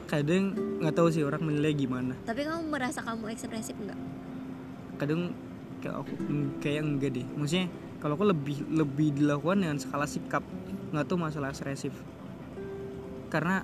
Kadang 0.05 0.53
nggak 0.85 0.93
tahu 0.93 1.09
sih 1.09 1.25
orang 1.25 1.41
menilai 1.41 1.73
gimana. 1.73 2.13
Tapi 2.29 2.45
kamu 2.45 2.69
merasa 2.69 3.01
kamu 3.01 3.33
ekspresif 3.33 3.73
nggak? 3.73 3.99
Kadang 5.01 5.33
kayak 5.81 5.97
aku 6.03 6.13
mm, 6.19 6.47
kayak 6.63 6.83
enggak 6.85 7.11
deh. 7.15 7.27
Maksudnya 7.37 7.67
kalau 7.99 8.15
aku 8.15 8.25
lebih 8.31 8.57
lebih 8.71 9.09
dilakukan 9.19 9.59
dengan 9.63 9.79
skala 9.79 10.07
sikap 10.07 10.43
nggak 10.95 11.05
tahu 11.05 11.19
masalah 11.21 11.53
ekspresif 11.53 11.93
karena 13.29 13.61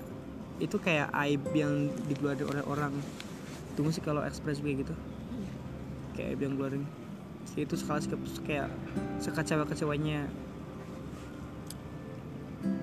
itu 0.61 0.77
kayak 0.79 1.11
aib 1.25 1.43
yang 1.51 1.91
dikeluarkan 2.07 2.47
oleh 2.47 2.63
orang. 2.63 2.93
Tunggu 3.75 3.91
sih 3.91 4.03
kalau 4.03 4.23
ekspresif 4.23 4.63
kayak 4.63 4.87
gitu. 4.87 4.95
Kayak 6.15 6.27
aib 6.35 6.41
yang 6.41 6.53
keluarin 6.55 6.85
itu 7.55 7.77
skala 7.79 8.03
sikap 8.03 8.19
kayak 8.43 8.67
sekecewa 9.23 9.63
kecewanya 9.63 10.27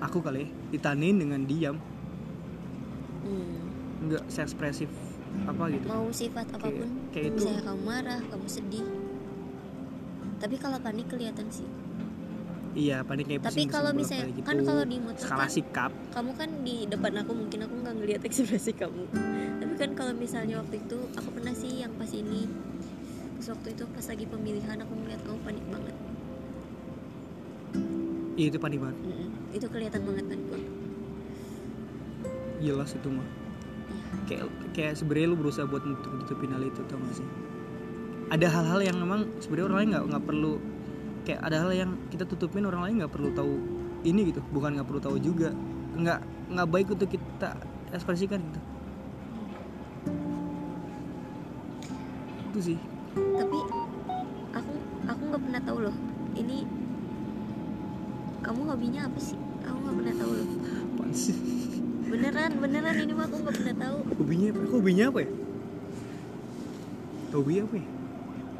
aku 0.01 0.23
kali 0.23 0.47
ya, 0.47 0.49
ditanin 0.73 1.19
dengan 1.19 1.41
diam. 1.45 1.77
Hmm. 3.23 3.63
nggak 4.03 4.27
seekspresif 4.27 4.91
apa 5.47 5.63
gitu. 5.71 5.87
Mau 5.87 6.11
sifat 6.11 6.47
apa 6.59 6.67
pun 6.67 6.89
kayak 7.15 7.31
itu. 7.31 7.39
misalnya 7.39 7.63
kamu 7.63 7.81
marah 7.87 8.19
kamu 8.27 8.47
sedih 8.51 8.85
tapi 10.43 10.59
kalau 10.59 10.75
panik 10.83 11.07
kelihatan 11.07 11.47
sih. 11.47 11.63
Iya 12.75 13.07
panik 13.07 13.31
kayak 13.31 13.47
tapi 13.47 13.63
kalau 13.69 13.95
misalnya 13.95 14.27
gitu. 14.33 14.43
kan 14.43 14.59
kalau 14.65 14.83
di 14.83 14.97
motor 14.99 15.23
skala 15.23 15.45
kan 15.45 15.49
sikap. 15.53 15.91
kamu 16.11 16.31
kan 16.35 16.49
di 16.65 16.75
depan 16.89 17.13
aku 17.21 17.31
mungkin 17.31 17.59
aku 17.63 17.73
nggak 17.79 17.95
ngelihat 18.01 18.21
ekspresi 18.27 18.75
kamu. 18.75 19.07
Tapi 19.63 19.73
kan 19.79 19.95
kalau 19.95 20.11
misalnya 20.11 20.59
waktu 20.59 20.83
itu 20.83 20.99
aku 21.15 21.29
pernah 21.31 21.55
sih 21.55 21.79
yang 21.79 21.95
pas 21.95 22.11
ini. 22.11 22.51
Pas 23.39 23.47
waktu 23.55 23.67
itu 23.71 23.83
pas 23.87 24.05
lagi 24.11 24.25
pemilihan 24.27 24.77
aku 24.83 24.93
melihat 24.99 25.21
kamu 25.23 25.39
panik 25.47 25.65
banget. 25.71 25.95
Iya 28.35 28.45
itu 28.51 28.59
panik 28.59 28.79
banget. 28.83 28.97
Mm-mm. 28.99 29.29
itu 29.53 29.67
kelihatan 29.69 30.01
banget 30.03 30.25
panik 30.27 30.47
banget 30.51 30.71
jelas 32.63 32.95
itu 32.95 33.09
mah. 33.11 33.27
Kayak 34.23 34.47
kayak 34.71 34.93
sebenarnya 34.95 35.27
lu 35.35 35.37
berusaha 35.37 35.67
buat 35.67 35.83
nutup 35.83 36.11
nutupin 36.15 36.51
hal 36.55 36.63
itu 36.63 36.79
tau 36.87 36.95
gak 36.95 37.19
sih 37.19 37.27
ada 38.33 38.47
hal-hal 38.49 38.81
yang 38.81 38.97
memang 38.97 39.29
sebenarnya 39.37 39.65
orang 39.69 39.77
lain 39.77 39.89
nggak 39.93 40.03
nggak 40.09 40.23
perlu 40.25 40.53
kayak 41.21 41.39
ada 41.45 41.57
hal 41.61 41.71
yang 41.71 41.91
kita 42.09 42.25
tutupin 42.25 42.65
orang 42.65 42.81
lain 42.89 43.05
nggak 43.05 43.13
perlu 43.13 43.29
tahu 43.29 43.53
ini 44.01 44.33
gitu 44.33 44.41
bukan 44.49 44.73
nggak 44.73 44.87
perlu 44.89 45.01
tahu 45.05 45.17
juga. 45.21 45.53
Nggak 45.93 46.19
nggak 46.49 46.67
baik 46.73 46.87
untuk 46.97 47.13
kita 47.13 47.53
ekspresikan 47.93 48.41
gitu. 48.41 48.61
Itu 52.49 52.59
sih. 52.73 52.77
Tapi 53.13 53.59
aku 54.57 54.73
aku 55.05 55.21
nggak 55.29 55.41
pernah 55.45 55.61
tahu 55.61 55.77
loh 55.85 55.95
ini 56.33 56.65
kamu 58.41 58.61
hobinya 58.65 59.01
apa 59.05 59.19
sih? 59.21 59.37
Aku 59.69 59.77
nggak 59.77 59.95
pernah 60.01 60.15
tahu 60.17 60.31
loh. 60.33 60.47
Sih? 61.13 61.37
Beneran 62.09 62.57
beneran 62.57 62.97
ini 62.97 63.13
mah 63.13 63.29
aku 63.29 63.45
nggak 63.45 63.55
pernah 63.61 63.75
tahu. 63.77 63.97
Hobinya 64.17 64.47
apa? 64.49 64.61
Hobinya 64.73 65.05
apa 65.13 65.19
ya? 65.21 65.29
Hobi 67.33 67.61
apa 67.61 67.77
ya 67.77 67.92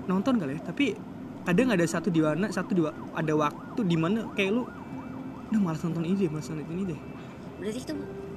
nonton 0.10 0.36
kali 0.40 0.58
ya 0.58 0.62
tapi 0.64 0.96
kadang 1.44 1.76
ada 1.76 1.84
satu 1.84 2.08
di 2.08 2.24
mana 2.24 2.48
satu 2.50 2.72
di 2.72 2.82
ada 2.88 3.34
waktu 3.36 3.80
di 3.84 3.98
mana 4.00 4.32
kayak 4.32 4.52
lu 4.56 4.64
udah 5.52 5.60
malas 5.62 5.84
nonton 5.84 6.04
ini 6.08 6.16
deh 6.26 6.30
malas 6.32 6.48
nonton 6.50 6.66
ini 6.72 6.84
deh. 6.96 7.00
Berarti 7.60 7.80
itu 7.84 7.94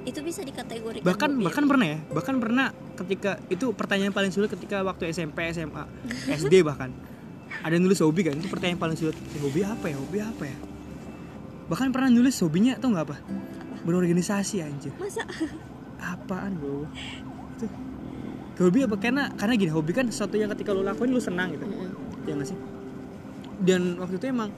itu 0.07 0.19
bisa 0.23 0.39
dikategorikan 0.43 1.03
bahkan 1.03 1.29
hobi 1.35 1.41
ya? 1.41 1.45
bahkan 1.51 1.63
pernah 1.67 1.87
ya 1.87 1.99
bahkan 2.15 2.35
pernah 2.39 2.67
ketika 2.95 3.31
itu 3.51 3.65
pertanyaan 3.75 4.15
paling 4.15 4.31
sulit 4.31 4.47
ketika 4.47 4.79
waktu 4.83 5.11
SMP 5.11 5.47
SMA 5.55 5.83
SD 6.31 6.63
bahkan. 6.69 6.91
Ada 7.63 7.79
nulis 7.79 8.03
hobi 8.03 8.27
kan 8.27 8.35
itu 8.35 8.51
pertanyaan 8.51 8.75
paling 8.75 8.99
sulit 8.99 9.15
Eh, 9.15 9.39
hobi 9.39 9.63
apa 9.63 9.87
ya 9.87 9.95
hobi 9.95 10.19
apa 10.19 10.43
ya? 10.43 10.57
Bahkan 11.71 11.95
pernah 11.95 12.11
nulis 12.11 12.35
hobinya 12.43 12.75
tau 12.75 12.91
nggak 12.91 13.05
apa? 13.07 13.17
Berorganisasi 13.87 14.63
anjir. 14.63 14.91
Masa? 14.99 15.23
Apaan 16.13 16.59
bro? 16.59 16.85
Itu 17.55 17.65
hobi 18.57 18.79
apa? 18.85 18.95
Karena 18.97 19.29
karena 19.37 19.53
gini 19.53 19.71
hobi 19.71 19.91
kan 19.93 20.05
sesuatu 20.09 20.35
yang 20.35 20.49
ketika 20.57 20.73
lo 20.73 20.81
lakuin 20.81 21.13
lo 21.13 21.21
senang 21.21 21.53
gitu. 21.53 21.65
Mm-mm. 21.65 22.25
ya 22.25 22.33
nggak 22.33 22.49
sih? 22.49 22.57
Dan 23.61 23.97
waktu 24.01 24.17
itu 24.17 24.27
emang 24.29 24.49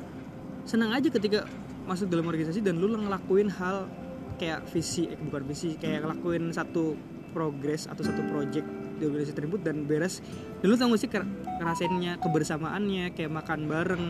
senang 0.64 0.92
aja 0.96 1.08
ketika 1.12 1.48
masuk 1.88 2.08
dalam 2.12 2.28
organisasi 2.28 2.62
dan 2.62 2.78
lu 2.78 2.94
ngelakuin 2.94 3.50
hal 3.50 3.90
kayak 4.38 4.64
visi 4.72 5.10
eh, 5.10 5.20
bukan 5.20 5.44
visi 5.50 5.76
kayak 5.76 6.06
ngelakuin 6.06 6.54
satu 6.54 6.96
progres 7.36 7.86
atau 7.86 8.02
satu 8.06 8.22
project 8.30 8.66
di 9.00 9.04
organisasi 9.08 9.36
tersebut 9.36 9.62
dan 9.64 9.84
beres. 9.84 10.24
Dan 10.64 10.66
lu 10.72 10.76
tau 10.76 10.92
gak 10.92 11.02
sih 11.02 11.10
ngerasainnya 11.60 12.20
kebersamaannya 12.24 13.16
kayak 13.16 13.32
makan 13.32 13.68
bareng 13.68 14.06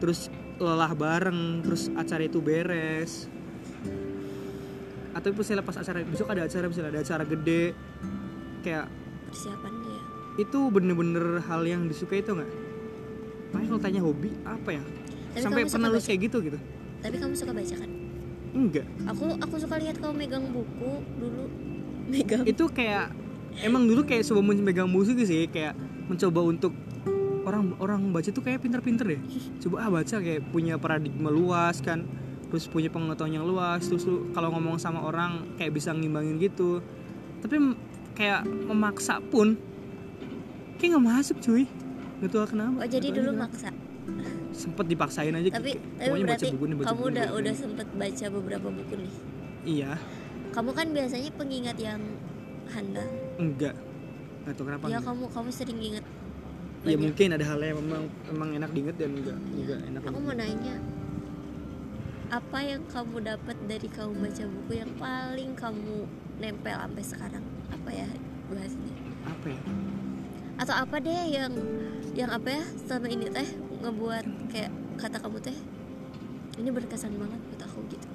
terus 0.00 0.32
lelah 0.60 0.92
bareng 0.92 1.64
terus 1.64 1.88
acara 1.96 2.24
itu 2.24 2.40
beres. 2.40 3.28
Atau 5.16 5.34
misalnya 5.34 5.64
pas 5.66 5.76
acara 5.76 6.04
besok 6.06 6.28
ada 6.30 6.46
acara 6.46 6.64
misalnya 6.70 6.90
ada 6.96 7.00
acara 7.02 7.24
gede 7.26 7.74
kayak 8.60 8.86
persiapan 9.28 9.72
dia 9.84 10.00
itu 10.38 10.58
bener-bener 10.72 11.42
hal 11.44 11.60
yang 11.66 11.84
disukai 11.90 12.24
itu 12.24 12.32
nggak? 12.32 12.50
Makanya 13.50 13.66
kalau 13.66 13.82
tanya 13.82 14.00
hobi 14.00 14.30
apa 14.46 14.70
ya? 14.78 14.82
Tapi 15.36 15.42
Sampai 15.42 15.62
pernah 15.66 15.88
lu 15.90 16.00
kayak 16.00 16.20
gitu 16.30 16.38
gitu? 16.40 16.58
tapi 17.00 17.16
kamu 17.16 17.34
suka 17.34 17.52
baca 17.56 17.74
kan 17.80 17.90
Enggak. 18.50 18.86
aku 19.06 19.24
aku 19.40 19.54
suka 19.62 19.74
lihat 19.80 19.96
kamu 19.98 20.14
megang 20.26 20.44
buku 20.52 20.92
dulu 21.16 21.44
megang 22.12 22.44
Itu 22.44 22.68
kayak 22.68 23.14
emang 23.64 23.88
dulu 23.88 24.04
kayak 24.04 24.26
coba 24.28 24.40
megang 24.52 24.90
musik 24.90 25.16
sih 25.24 25.48
kayak 25.48 25.74
mencoba 26.10 26.40
untuk 26.44 26.72
orang 27.46 27.72
orang 27.80 28.00
baca 28.12 28.28
tuh 28.28 28.44
kayak 28.44 28.60
pinter-pinter 28.60 29.16
deh 29.16 29.20
coba 29.64 29.88
ah 29.88 29.90
baca 29.90 30.16
kayak 30.20 30.44
punya 30.52 30.76
paradigma 30.76 31.32
luas 31.32 31.80
kan 31.80 32.04
terus 32.50 32.66
punya 32.66 32.90
pengetahuan 32.90 33.38
yang 33.40 33.46
luas 33.46 33.86
terus 33.86 34.02
lu 34.04 34.34
kalau 34.34 34.50
ngomong 34.50 34.76
sama 34.76 35.06
orang 35.06 35.54
kayak 35.54 35.70
bisa 35.70 35.94
ngimbangin 35.94 36.36
gitu 36.42 36.82
tapi 37.40 37.56
kayak 38.20 38.44
memaksa 38.44 39.16
pun 39.32 39.56
kayak 40.76 40.92
nggak 40.92 41.06
masuk 41.08 41.36
cuy. 41.40 41.64
Nggak 42.20 42.30
tahu 42.36 42.44
kenapa. 42.52 42.76
Oh 42.84 42.88
jadi 42.88 43.08
dulu 43.16 43.32
kenapa. 43.32 43.48
maksa. 43.48 43.68
Sempet 44.52 44.84
dipaksain 44.92 45.32
aja 45.32 45.48
tapi 45.56 45.72
tapi 45.72 45.72
pokoknya 45.96 46.12
baca 46.12 46.28
berarti 46.28 46.46
buku 46.52 46.64
nih 46.68 46.76
baca 46.76 46.84
kamu 46.84 47.00
buku 47.00 47.08
udah 47.08 47.24
buku 47.24 47.40
udah 47.40 47.54
sempet 47.56 47.88
baca 47.96 48.26
beberapa 48.28 48.68
buku 48.68 48.94
nih? 49.00 49.12
Iya. 49.64 49.92
Kamu 50.52 50.70
kan 50.76 50.86
biasanya 50.92 51.30
pengingat 51.32 51.76
yang 51.80 52.00
handal 52.68 53.08
enggak. 53.40 53.76
Nggak 54.44 54.54
tahu 54.60 54.64
kenapa 54.68 54.84
ya 54.84 55.00
enggak. 55.00 55.08
kamu 55.08 55.24
kamu 55.32 55.50
sering 55.56 55.80
ingat 55.80 56.04
ya 56.80 56.96
banyak. 56.96 57.00
mungkin 57.04 57.28
ada 57.36 57.44
hal 57.44 57.60
yang 57.60 57.76
memang 57.76 58.04
memang 58.32 58.48
enak 58.56 58.70
diinget 58.72 58.96
dan 58.96 59.12
enggak 59.12 59.38
enggak 59.52 59.80
enak 59.84 60.00
aku 60.00 60.20
mau 60.24 60.32
nanya 60.32 60.76
apa 62.32 62.58
yang 62.64 62.82
kamu 62.88 63.16
dapat 63.20 63.56
dari 63.68 63.88
kamu 63.90 64.12
baca 64.16 64.44
buku 64.48 64.72
yang 64.80 64.92
paling 64.96 65.50
kamu 65.60 66.08
nempel 66.40 66.76
sampai 66.80 67.04
sekarang 67.04 67.44
apa 67.80 67.90
ya 67.96 68.08
bahasnya 68.52 68.92
apa 69.24 69.46
ya? 69.48 69.60
Atau 70.60 70.74
apa 70.76 70.96
deh 71.00 71.22
yang 71.32 71.52
yang 72.12 72.28
apa 72.28 72.60
ya 72.60 72.62
selama 72.84 73.08
ini 73.08 73.32
teh 73.32 73.48
ngebuat 73.80 74.24
kayak 74.52 74.70
kata 75.00 75.16
kamu 75.16 75.38
teh 75.40 75.56
ini 76.60 76.68
berkesan 76.68 77.16
banget 77.16 77.40
buat 77.40 77.62
aku 77.64 77.78
gitu. 77.88 78.08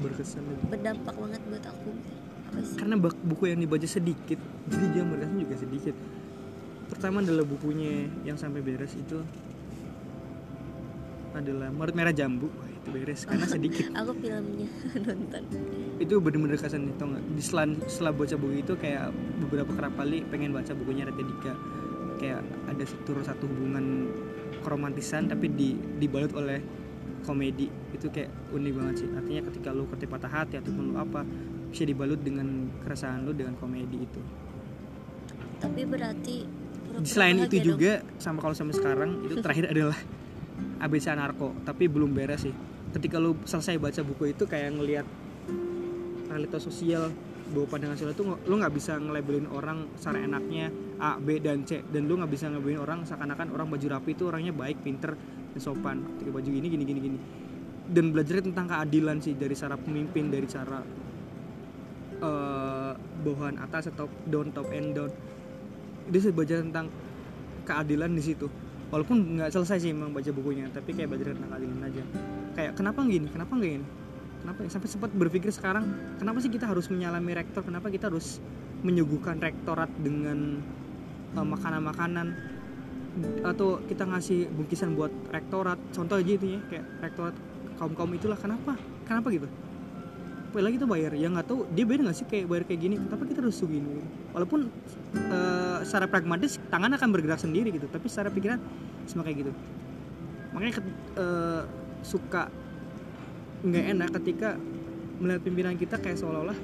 Berkesan 0.00 0.42
berdampak 0.72 1.14
banget 1.14 1.40
buat 1.44 1.64
aku 1.68 1.90
gitu. 1.92 2.16
apa 2.48 2.58
sih? 2.64 2.76
Karena 2.80 2.96
buku 3.04 3.44
yang 3.44 3.60
dibaca 3.60 3.84
sedikit 3.84 4.40
jadi 4.72 4.86
dia 4.96 5.04
berkesan 5.04 5.36
juga 5.36 5.54
sedikit. 5.60 5.96
Pertama 6.88 7.20
adalah 7.20 7.44
bukunya 7.44 8.08
yang 8.24 8.40
sampai 8.40 8.64
beres 8.64 8.96
itu 8.96 9.20
adalah 11.34 11.68
Marut 11.74 11.92
Merah 11.92 12.14
Jambu 12.14 12.48
beres 12.90 13.24
karena 13.24 13.46
sedikit. 13.48 13.86
Aku 14.00 14.12
filmnya 14.18 14.68
nonton. 15.06 15.42
Itu 16.00 16.14
bener-bener 16.20 16.56
kesan 16.58 16.90
itu 16.90 17.04
nggak? 17.04 17.22
Di 17.36 17.42
setelah, 17.42 17.66
setelah 17.88 18.12
baca 18.12 18.34
buku 18.36 18.54
itu 18.60 18.72
kayak 18.76 19.12
beberapa 19.44 19.70
kerap 19.76 19.94
kali 19.96 20.24
pengen 20.28 20.50
baca 20.52 20.72
bukunya 20.76 21.08
Raditya 21.08 21.26
Dika. 21.28 21.54
Kayak 22.20 22.40
ada 22.70 22.84
turun 23.04 23.24
satu 23.24 23.44
hubungan 23.48 24.10
keromantisan 24.64 25.28
tapi 25.28 25.52
di 25.52 25.76
dibalut 26.00 26.32
oleh 26.36 26.60
komedi. 27.24 27.68
Itu 27.92 28.12
kayak 28.12 28.30
unik 28.52 28.72
banget 28.76 28.94
sih. 29.04 29.08
Artinya 29.12 29.42
ketika 29.52 29.68
lu 29.72 29.84
ketika 29.92 30.10
patah 30.18 30.32
hati 30.32 30.54
ataupun 30.60 30.92
lu 30.92 30.96
apa 30.96 31.22
bisa 31.70 31.84
dibalut 31.84 32.20
dengan 32.22 32.70
keresahan 32.86 33.24
lu 33.26 33.32
dengan 33.34 33.58
komedi 33.58 34.04
itu. 34.04 34.20
Tapi 35.58 35.80
berarti 35.88 36.64
selain 37.02 37.42
itu 37.42 37.50
bahagia 37.50 37.58
dong. 37.58 37.68
juga 37.74 37.92
sama 38.22 38.38
kalau 38.38 38.54
sampai 38.54 38.74
sekarang 38.78 39.10
itu 39.26 39.34
terakhir 39.42 39.66
adalah 39.74 39.98
ABC 40.78 41.10
Anarko 41.10 41.50
tapi 41.66 41.90
belum 41.90 42.14
beres 42.14 42.46
sih 42.46 42.54
ketika 42.94 43.18
lu 43.18 43.34
selesai 43.42 43.74
baca 43.82 44.00
buku 44.06 44.30
itu 44.30 44.46
kayak 44.46 44.70
ngelihat 44.78 45.06
realitas 46.30 46.62
sosial 46.62 47.10
bahwa 47.50 47.66
pandangan 47.68 47.94
sosial 47.98 48.14
itu 48.14 48.24
lu 48.24 48.54
nggak 48.56 48.74
bisa 48.74 48.96
ngelabelin 48.96 49.46
orang 49.50 49.86
secara 49.98 50.24
enaknya 50.24 50.72
A, 50.98 51.18
B 51.18 51.42
dan 51.42 51.66
C. 51.66 51.82
Dan 51.84 52.06
lu 52.06 52.16
nggak 52.16 52.30
bisa 52.30 52.48
ngelabelin 52.48 52.80
orang 52.80 53.04
seakan-akan 53.04 53.52
orang 53.52 53.66
baju 53.68 53.86
rapi 53.98 54.16
itu 54.16 54.24
orangnya 54.30 54.54
baik, 54.54 54.80
pinter, 54.80 55.18
dan 55.52 55.60
sopan. 55.60 56.02
Ketika 56.16 56.30
baju 56.32 56.50
ini 56.50 56.66
gini 56.70 56.84
gini 56.86 57.00
gini. 57.02 57.18
Dan 57.84 58.16
belajarnya 58.16 58.48
tentang 58.48 58.66
keadilan 58.70 59.16
sih 59.20 59.36
dari 59.36 59.54
cara 59.54 59.76
pemimpin 59.76 60.32
dari 60.32 60.46
cara 60.48 60.80
eh 62.14 62.92
bawahan 62.96 63.58
atas 63.60 63.92
atau 63.92 64.08
down 64.24 64.48
top 64.54 64.70
and 64.72 64.96
down. 64.96 65.10
Dia 66.08 66.20
sih 66.24 66.32
belajar 66.32 66.64
tentang 66.64 66.88
keadilan 67.68 68.10
di 68.16 68.22
situ. 68.24 68.48
Walaupun 68.88 69.36
nggak 69.36 69.50
selesai 69.52 69.84
sih 69.84 69.90
memang 69.92 70.14
baca 70.14 70.30
bukunya 70.30 70.70
tapi 70.70 70.94
kayak 70.94 71.12
belajar 71.12 71.34
tentang 71.34 71.50
keadilan 71.50 71.80
aja 71.82 72.04
kayak 72.54 72.72
kenapa 72.78 73.02
gini? 73.04 73.26
Kenapa 73.28 73.52
nggak 73.58 73.72
gini 73.74 73.86
kenapa 74.44 74.60
sampai 74.68 74.88
sempat 74.92 75.10
berpikir 75.16 75.48
sekarang 75.48 75.88
kenapa 76.20 76.36
sih 76.44 76.52
kita 76.52 76.68
harus 76.68 76.92
menyalami 76.92 77.32
rektor? 77.32 77.64
Kenapa 77.64 77.88
kita 77.88 78.12
harus 78.12 78.44
menyuguhkan 78.84 79.40
rektorat 79.40 79.88
dengan 79.96 80.60
eh, 81.32 81.46
makanan-makanan? 81.48 82.52
Atau 83.40 83.80
kita 83.88 84.04
ngasih 84.04 84.52
bungkisan 84.52 84.92
buat 84.92 85.08
rektorat? 85.32 85.80
Contoh 85.96 86.20
aja 86.20 86.28
itu 86.36 86.58
ya 86.58 86.60
kayak 86.68 86.84
rektorat 87.00 87.34
kaum 87.80 87.96
kaum 87.96 88.12
itulah 88.12 88.36
kenapa? 88.36 88.76
Kenapa 89.08 89.32
gitu? 89.32 89.48
Lagi 90.54 90.78
kita 90.78 90.86
bayar 90.86 91.18
ya 91.18 91.26
nggak 91.32 91.50
tahu 91.50 91.66
dia 91.72 91.82
bayar 91.88 92.06
nggak 92.06 92.16
sih 92.20 92.26
kayak 92.28 92.46
bayar 92.46 92.64
kayak 92.68 92.80
gini? 92.84 92.94
Kenapa 93.00 93.24
kita 93.24 93.40
harus 93.40 93.56
gitu? 93.64 93.90
walaupun 94.36 94.60
eh, 95.16 95.78
secara 95.88 96.04
pragmatis 96.04 96.60
tangan 96.68 96.92
akan 97.00 97.08
bergerak 97.16 97.40
sendiri 97.40 97.72
gitu 97.72 97.88
tapi 97.88 98.12
secara 98.12 98.28
pikiran 98.28 98.60
sama 99.08 99.24
kayak 99.24 99.48
gitu. 99.48 99.52
Makanya 100.52 100.72
eh, 101.16 101.62
suka 102.04 102.52
nggak 103.64 103.84
enak 103.96 104.08
ketika 104.20 104.60
melihat 105.18 105.40
pimpinan 105.40 105.74
kita 105.80 105.96
kayak 105.96 106.20
seolah-olah 106.20 106.56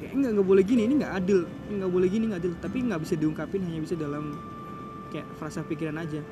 kayak 0.00 0.12
nggak 0.16 0.30
nggak 0.32 0.48
boleh 0.48 0.64
gini 0.64 0.88
ini 0.88 0.94
nggak 0.96 1.12
adil 1.12 1.44
nggak 1.68 1.90
boleh 1.92 2.08
gini 2.08 2.24
nggak 2.32 2.40
adil. 2.40 2.54
Tapi 2.58 2.76
nggak 2.88 3.00
bisa 3.04 3.14
diungkapin 3.20 3.60
hanya 3.62 3.80
bisa 3.84 3.94
dalam 3.94 4.34
kayak 5.12 5.28
frasa 5.36 5.60
pikiran 5.62 6.00
aja. 6.00 6.24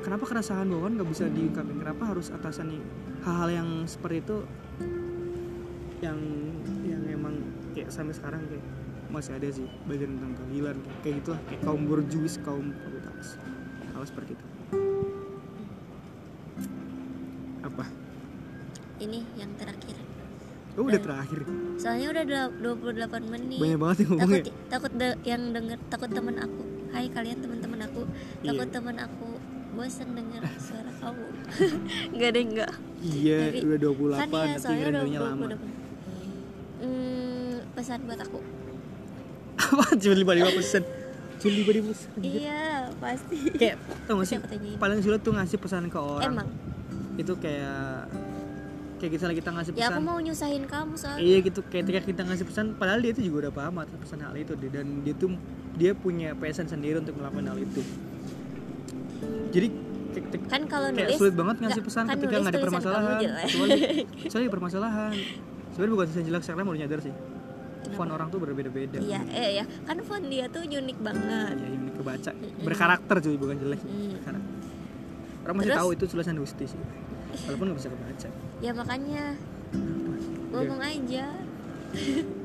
Kenapa 0.00 0.24
keresahan 0.24 0.64
bawahan 0.64 0.96
nggak 0.96 1.10
bisa 1.12 1.28
diungkapin? 1.28 1.76
Kenapa 1.76 2.08
harus 2.08 2.32
atasan 2.32 2.72
nih 2.72 2.82
hal-hal 3.28 3.48
yang 3.52 3.68
seperti 3.84 4.24
itu 4.24 4.36
yang 6.00 6.18
yang 6.88 7.02
emang 7.12 7.36
kayak 7.76 7.92
sampai 7.92 8.16
sekarang 8.16 8.40
kayak 8.48 8.64
masih 9.10 9.36
ada 9.36 9.48
sih 9.52 9.66
belajar 9.84 10.06
tentang 10.08 10.32
keadilan 10.38 10.76
kayak 11.02 11.14
gitu 11.20 11.28
lah 11.34 11.40
kayak 11.50 11.60
kaum 11.66 11.82
borjuis 11.84 12.34
kaum 12.40 12.66
proletas 12.72 13.36
hal 13.92 14.02
seperti 14.06 14.38
itu 14.38 14.46
ini 19.00 19.24
yang 19.34 19.50
terakhir. 19.56 19.96
Oh 20.76 20.86
udah 20.86 21.00
terakhir. 21.00 21.40
Soalnya 21.76 22.08
udah 22.12 22.24
dua- 22.54 22.78
28 22.78 23.26
menit. 23.26 23.58
Banyak 23.58 23.78
banget 23.78 23.96
yang 23.98 24.10
ngomongnya. 24.14 24.38
Takut 24.38 24.54
takut 24.70 24.92
de- 24.94 25.20
yang 25.24 25.42
denger 25.50 25.78
takut 25.88 26.08
teman 26.08 26.36
aku. 26.38 26.62
Hai 26.90 27.06
kalian 27.08 27.38
teman-teman 27.40 27.80
aku. 27.82 28.02
Takut 28.40 28.66
Iya. 28.66 28.72
teman 28.72 28.96
aku 28.96 29.28
bosan 29.70 30.08
dengar 30.12 30.42
suara 30.58 30.92
kamu. 30.92 31.26
Nggak 32.14 32.30
deh 32.30 32.44
nggak. 32.46 32.72
Iya 33.00 33.38
Tapi- 33.50 33.62
udah 33.66 33.78
28 33.80 33.90
kan 34.14 34.28
ya 34.28 34.30
tapi 34.30 34.60
soalnya 34.60 34.80
udah 34.80 34.92
rendernya 34.94 35.20
lama. 35.20 35.44
28 35.48 35.58
hmm, 36.80 37.52
pesan 37.72 37.98
buat 38.04 38.20
aku. 38.20 38.38
Apa? 39.58 39.84
Cuma 40.00 40.14
lima 40.14 40.32
lima 40.34 40.50
persen 40.52 40.84
cuma 41.40 41.56
lima 41.56 41.72
lima 41.72 41.86
persen 41.88 42.10
iya 42.20 42.60
pasti. 43.00 43.36
Kayak 43.50 43.76
tau 44.04 44.20
gak 44.20 44.28
sih? 44.28 44.36
paling 44.76 45.00
sulit 45.00 45.20
tuh 45.20 45.32
ngasih 45.32 45.56
pesan 45.56 45.88
ke 45.88 45.96
orang. 45.96 46.36
Emang? 46.36 46.48
Itu 47.16 47.32
kayak 47.36 48.12
kayak 49.00 49.12
misalnya 49.16 49.36
kita 49.40 49.50
ngasih 49.56 49.72
ya 49.72 49.88
aku 49.88 49.96
pesan. 49.96 50.04
mau 50.04 50.18
nyusahin 50.20 50.64
kamu 50.68 50.92
soalnya. 51.00 51.24
Iya 51.24 51.38
gitu 51.40 51.60
kayak 51.64 51.84
ketika 51.88 52.00
kita 52.04 52.22
ngasih 52.28 52.44
pesan 52.44 52.64
padahal 52.76 53.00
dia 53.00 53.12
itu 53.16 53.22
juga 53.24 53.36
udah 53.48 53.52
paham 53.56 53.74
atas 53.80 53.96
pesan 53.96 54.18
hal 54.20 54.34
itu 54.36 54.52
dan 54.68 54.86
dia 55.00 55.14
tuh 55.16 55.30
dia 55.80 55.92
punya 55.96 56.36
pesan 56.36 56.68
sendiri 56.68 57.00
untuk 57.00 57.16
melakukan 57.16 57.48
hal 57.48 57.58
itu. 57.58 57.80
Jadi 59.56 59.68
kan 60.52 60.62
kalau 60.68 60.88
kayak 60.92 61.06
nulis 61.08 61.16
sulit 61.16 61.34
banget 61.38 61.56
ngasih 61.64 61.82
pesan 61.82 62.04
kan 62.04 62.14
ketika 62.20 62.34
nggak 62.44 62.52
ada 62.52 62.60
permasalahan. 62.60 63.20
soalnya 64.28 64.50
permasalahan. 64.60 65.12
Sebenarnya 65.72 65.92
bukan 65.96 66.06
tulisan 66.12 66.24
jelek 66.28 66.42
sekarang 66.44 66.68
mau 66.68 66.76
nyadar 66.76 67.00
sih. 67.00 67.14
Font 67.96 68.10
orang 68.12 68.28
tuh 68.28 68.38
berbeda-beda. 68.44 69.00
Iya 69.00 69.24
eh 69.32 69.50
ya 69.56 69.64
kan 69.88 69.96
font 70.04 70.28
dia 70.28 70.44
tuh 70.52 70.60
unik 70.68 70.98
banget. 71.00 71.56
Ya 71.56 71.68
yang 71.72 71.96
kebaca. 71.96 72.30
Berkarakter 72.60 73.16
cuy 73.24 73.36
bukan 73.40 73.56
jelek. 73.56 73.80
Mm. 73.80 74.20
berkarakter. 74.20 74.58
Orang 75.40 75.54
masih 75.56 75.72
Terus? 75.72 75.80
tahu 75.80 75.88
itu 75.96 76.04
tulisan 76.04 76.36
Gusti 76.36 76.68
sih 76.68 76.80
walaupun 77.46 77.64
nggak 77.70 77.78
bisa 77.78 77.90
kebaca. 77.90 78.28
Ya 78.60 78.70
makanya. 78.74 79.24
Ngomong 80.50 80.80
aja. 80.82 81.26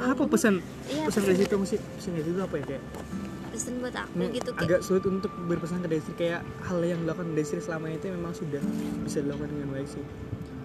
Apa 0.00 0.24
pesan? 0.26 0.64
Iya, 0.90 1.06
pesan 1.06 1.22
dari 1.26 1.38
situ 1.38 1.54
mesti 1.54 1.76
pesan 1.78 2.10
dari 2.18 2.24
situ 2.26 2.40
apa 2.42 2.54
ya 2.58 2.64
kayak? 2.74 2.84
Pesan 3.50 3.72
buat 3.78 3.94
aku 3.94 4.14
gitu 4.34 4.50
kayak 4.54 4.66
agak 4.66 4.80
sulit 4.82 5.04
untuk 5.06 5.32
berpesan 5.46 5.78
ke 5.84 5.88
Destri 5.90 6.14
kayak 6.18 6.40
hal 6.66 6.78
yang 6.82 7.06
dilakukan 7.06 7.34
Destri 7.38 7.60
selama 7.62 7.86
itu 7.92 8.10
memang 8.10 8.34
sudah 8.34 8.62
bisa 9.06 9.22
dilakukan 9.22 9.50
dengan 9.50 9.68
baik 9.74 9.88
sih. 9.90 10.04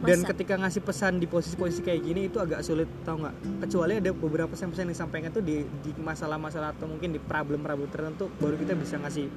Dan 0.06 0.22
Masa? 0.22 0.30
ketika 0.36 0.54
ngasih 0.60 0.82
pesan 0.86 1.14
di 1.18 1.26
posisi-posisi 1.26 1.82
kayak 1.82 2.02
gini 2.04 2.22
itu 2.28 2.38
agak 2.38 2.62
sulit 2.62 2.90
tau 3.08 3.18
nggak? 3.18 3.36
Kecuali 3.66 3.94
ada 3.98 4.12
beberapa 4.12 4.50
pesan-pesan 4.54 4.90
yang 4.90 4.94
disampaikan 4.94 5.30
tuh 5.34 5.44
di 5.46 5.66
di 5.66 5.92
masalah-masalah 5.98 6.76
atau 6.78 6.86
mungkin 6.86 7.16
di 7.16 7.20
problem-problem 7.22 7.90
tertentu 7.90 8.30
baru 8.38 8.60
kita 8.60 8.74
bisa 8.78 9.02
ngasih 9.02 9.28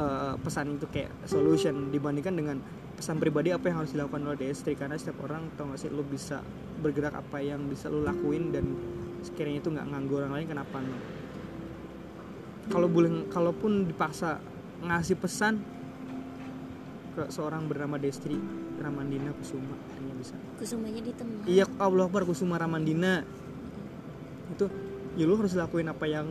uh, 0.00 0.34
pesan 0.40 0.80
itu 0.80 0.86
kayak 0.90 1.12
solution 1.28 1.92
dibandingkan 1.92 2.34
dengan 2.34 2.56
pesan 2.96 3.20
pribadi 3.20 3.52
apa 3.52 3.68
yang 3.68 3.84
harus 3.84 3.92
dilakukan 3.92 4.24
oleh 4.24 4.38
Destri 4.40 4.72
karena 4.72 4.96
setiap 4.96 5.20
orang 5.28 5.52
tau 5.54 5.68
gak 5.68 5.78
sih 5.84 5.92
lu 5.92 6.00
bisa 6.02 6.40
bergerak 6.80 7.12
apa 7.12 7.44
yang 7.44 7.68
bisa 7.68 7.92
lu 7.92 8.00
lakuin 8.00 8.50
dan 8.50 8.64
sekiranya 9.20 9.60
itu 9.60 9.68
nggak 9.68 9.86
nganggur 9.92 10.24
orang 10.24 10.34
lain 10.40 10.48
kenapa 10.48 10.76
enggak 10.80 11.04
kalau 12.66 12.88
boleh 12.90 13.30
kalaupun 13.30 13.86
dipaksa 13.86 14.42
ngasih 14.82 15.16
pesan 15.20 15.62
ke 17.16 17.32
seorang 17.32 17.64
bernama 17.64 17.96
Destri 17.96 18.36
Ramandina 18.76 19.32
Kusuma 19.32 19.72
hanya 19.96 20.12
bisa. 20.20 20.34
Kusumanya 20.60 21.00
di 21.00 21.12
tengah 21.16 21.48
iya 21.48 21.64
Allah 21.80 22.04
Akbar 22.04 22.28
Kusuma 22.28 22.60
Ramandina. 22.60 23.24
Itu 24.52 24.68
ya 25.16 25.24
lu 25.24 25.38
harus 25.40 25.56
lakuin 25.56 25.88
apa 25.88 26.04
yang 26.04 26.28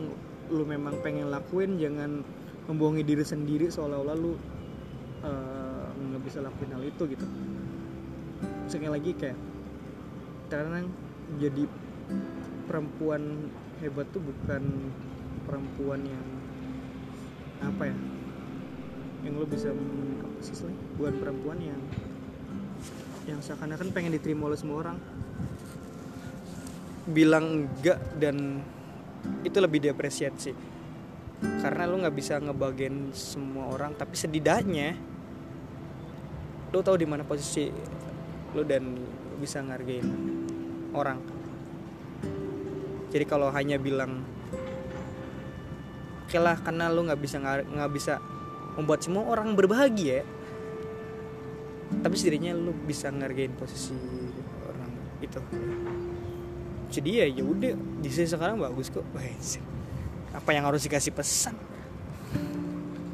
lu 0.52 0.62
memang 0.62 1.02
pengen 1.02 1.32
lakuin. 1.32 1.80
Jangan 1.80 2.22
membohongi 2.70 3.02
diri 3.02 3.24
sendiri 3.26 3.66
seolah-olah 3.66 4.16
lu 4.16 4.38
eh, 5.26 5.55
nggak 5.96 6.22
bisa 6.22 6.38
lakuin 6.44 6.72
hal 6.76 6.82
itu 6.84 7.02
gitu. 7.08 7.26
Sekali 8.68 8.90
lagi 8.92 9.10
kayak 9.16 9.38
terkadang 10.46 10.92
jadi 11.42 11.66
perempuan 12.70 13.50
hebat 13.82 14.06
tuh 14.14 14.22
bukan 14.22 14.62
perempuan 15.46 16.00
yang 16.06 16.26
apa 17.62 17.90
ya 17.90 17.96
yang 19.26 19.42
lu 19.42 19.46
bisa 19.48 19.74
apa 19.74 20.38
sih 20.44 20.54
bukan 20.94 21.14
perempuan 21.18 21.58
yang 21.58 21.80
yang 23.26 23.42
seakan-akan 23.42 23.90
pengen 23.90 24.14
diterima 24.14 24.46
oleh 24.46 24.58
semua 24.58 24.86
orang. 24.86 24.98
Bilang 27.10 27.66
enggak 27.66 27.98
dan 28.22 28.62
itu 29.42 29.58
lebih 29.58 29.82
diapresiasi. 29.82 30.54
Karena 31.42 31.90
lu 31.90 31.98
nggak 32.00 32.16
bisa 32.16 32.38
ngebagian 32.38 33.10
semua 33.12 33.74
orang 33.74 33.98
tapi 33.98 34.14
setidaknya 34.14 34.94
lu 36.76 36.84
tahu 36.84 37.00
di 37.00 37.08
mana 37.08 37.24
posisi 37.24 37.72
lu 38.52 38.60
dan 38.68 38.84
lu 38.92 39.40
bisa 39.40 39.64
ngargain 39.64 40.04
orang. 40.92 41.16
Jadi 43.08 43.24
kalau 43.24 43.48
hanya 43.48 43.80
bilang 43.80 44.20
oke 46.28 46.36
lah 46.36 46.60
karena 46.60 46.92
lu 46.92 47.08
nggak 47.08 47.16
bisa 47.16 47.40
nggak 47.40 47.92
bisa 47.96 48.20
membuat 48.76 49.00
semua 49.00 49.24
orang 49.24 49.56
berbahagia 49.56 50.20
tapi 52.02 52.14
setidaknya 52.18 52.52
lu 52.52 52.76
bisa 52.84 53.08
ngargain 53.08 53.56
posisi 53.56 53.96
orang 54.68 54.92
itu. 55.24 55.40
Jadi 56.92 57.10
ya 57.24 57.26
ya 57.30 57.44
udah 57.46 57.72
di 58.04 58.08
sini 58.12 58.28
sekarang 58.28 58.60
bagus 58.60 58.92
kok. 58.92 59.06
Apa 60.36 60.50
yang 60.52 60.68
harus 60.68 60.84
dikasih 60.84 61.16
pesan? 61.16 61.56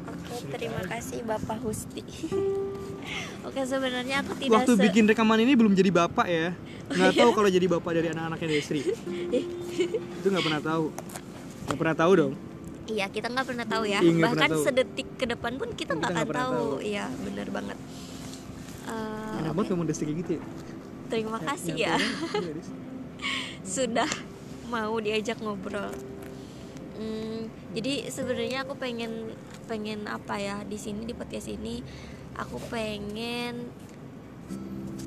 Oke, 0.03 0.51
terima 0.51 0.83
kasih 0.83 1.23
Bapak 1.23 1.63
Husti. 1.63 2.03
Oke, 3.43 3.59
sebenarnya 3.61 4.23
aku 4.23 4.31
tidak 4.35 4.55
waktu 4.57 4.73
se- 4.73 4.81
bikin 4.81 5.03
rekaman 5.05 5.35
ini 5.37 5.53
belum 5.53 5.71
jadi 5.71 5.91
bapak 5.91 6.27
ya 6.27 6.55
nggak 6.85 7.15
tahu 7.15 7.31
kalau 7.31 7.47
jadi 7.47 7.65
bapak 7.69 7.91
dari 7.91 8.07
anak-anaknya 8.09 8.47
Desri 8.49 8.83
itu 10.19 10.27
nggak 10.27 10.43
pernah 10.43 10.61
tahu 10.61 10.85
nggak 11.65 11.77
pernah 11.77 11.95
tahu 11.97 12.13
dong 12.13 12.33
Iya, 12.83 13.07
kita 13.07 13.31
nggak 13.31 13.47
pernah 13.47 13.63
tahu 13.63 13.83
ya. 13.85 13.97
Iya, 13.97 14.11
nggak 14.11 14.27
Bahkan 14.35 14.49
tahu. 14.51 14.61
sedetik 14.61 15.07
ke 15.15 15.23
depan 15.25 15.55
pun 15.55 15.71
kita 15.71 15.95
nggak 15.95 16.11
akan 16.13 16.27
tahu. 16.27 16.35
tahu. 16.35 16.67
Iya, 16.83 17.07
benar 17.17 17.47
banget. 17.49 17.77
Eh, 18.83 19.39
enak 19.39 19.53
banget 19.53 19.67
ngomong 19.71 19.87
Desri 19.87 20.03
kayak 20.03 20.17
gitu 20.19 20.31
ya 20.35 20.43
Terima 21.07 21.39
kasih 21.39 21.71
Nyampe 21.71 21.79
ya. 21.81 21.95
Iya, 22.35 22.51
Des. 22.51 22.67
sudah 23.79 24.09
mau 24.67 24.99
diajak 24.99 25.39
ngobrol. 25.39 25.95
Hmm, 26.93 27.47
jadi 27.71 28.11
sebenarnya 28.11 28.63
aku 28.63 28.75
pengen 28.75 29.31
pengen 29.65 30.03
apa 30.05 30.35
ya 30.35 30.61
di 30.61 30.75
sini 30.75 31.03
di 31.03 31.15
podcast 31.15 31.47
ini 31.47 31.79
aku 32.37 32.57
pengen 32.69 33.69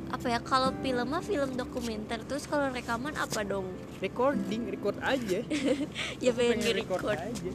apa 0.07 0.27
ya 0.31 0.39
kalau 0.39 0.71
film 0.81 1.07
mah 1.11 1.23
film 1.23 1.59
dokumenter 1.59 2.23
terus 2.25 2.47
kalau 2.47 2.71
rekaman 2.71 3.15
apa 3.19 3.43
dong? 3.43 3.67
Recording 3.99 4.71
record 4.71 4.99
aja. 5.03 5.43
Ya 6.25 6.31
pengen 6.31 6.63
Pengen 6.63 6.77
record 6.83 7.05
aja. 7.11 7.51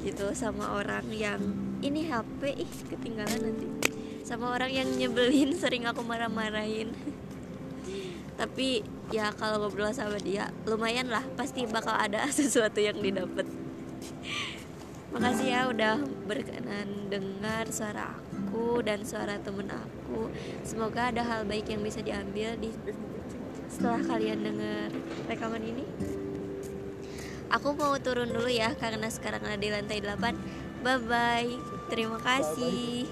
Gitu 0.00 0.26
sama 0.32 0.76
orang 0.76 1.06
yang 1.12 1.40
ini 1.84 2.08
HP 2.08 2.56
ih 2.64 2.72
ketinggalan 2.88 3.40
nanti. 3.44 3.68
Sama 4.24 4.56
orang 4.56 4.72
yang 4.72 4.88
nyebelin 4.96 5.52
sering 5.60 5.84
aku 5.84 6.00
marah-marahin. 6.00 6.92
Tapi 8.40 8.80
ya 9.12 9.28
kalau 9.36 9.68
ngobrol 9.68 9.92
sama 9.92 10.16
dia 10.16 10.48
lumayan 10.64 11.12
lah 11.12 11.22
pasti 11.36 11.68
bakal 11.68 11.92
ada 11.92 12.24
sesuatu 12.32 12.80
yang 12.80 12.96
didapat 12.96 13.44
makasih 15.10 15.48
ya 15.50 15.60
udah 15.66 15.96
berkenan 16.26 17.10
dengar 17.10 17.66
suara 17.70 18.14
aku 18.14 18.78
dan 18.86 19.02
suara 19.02 19.38
temen 19.42 19.66
aku 19.66 20.30
semoga 20.62 21.10
ada 21.10 21.26
hal 21.26 21.42
baik 21.46 21.66
yang 21.66 21.82
bisa 21.82 21.98
diambil 21.98 22.54
di 22.58 22.70
setelah 23.70 24.02
kalian 24.06 24.42
dengar 24.42 24.90
rekaman 25.26 25.62
ini 25.62 25.86
Aku 27.50 27.74
mau 27.74 27.98
turun 27.98 28.30
dulu 28.30 28.46
ya 28.46 28.78
karena 28.78 29.10
sekarang 29.10 29.42
ada 29.42 29.58
di 29.58 29.74
lantai 29.74 29.98
8. 29.98 30.86
Bye 30.86 31.02
bye. 31.02 31.50
Terima 31.90 32.22
kasih. 32.22 33.10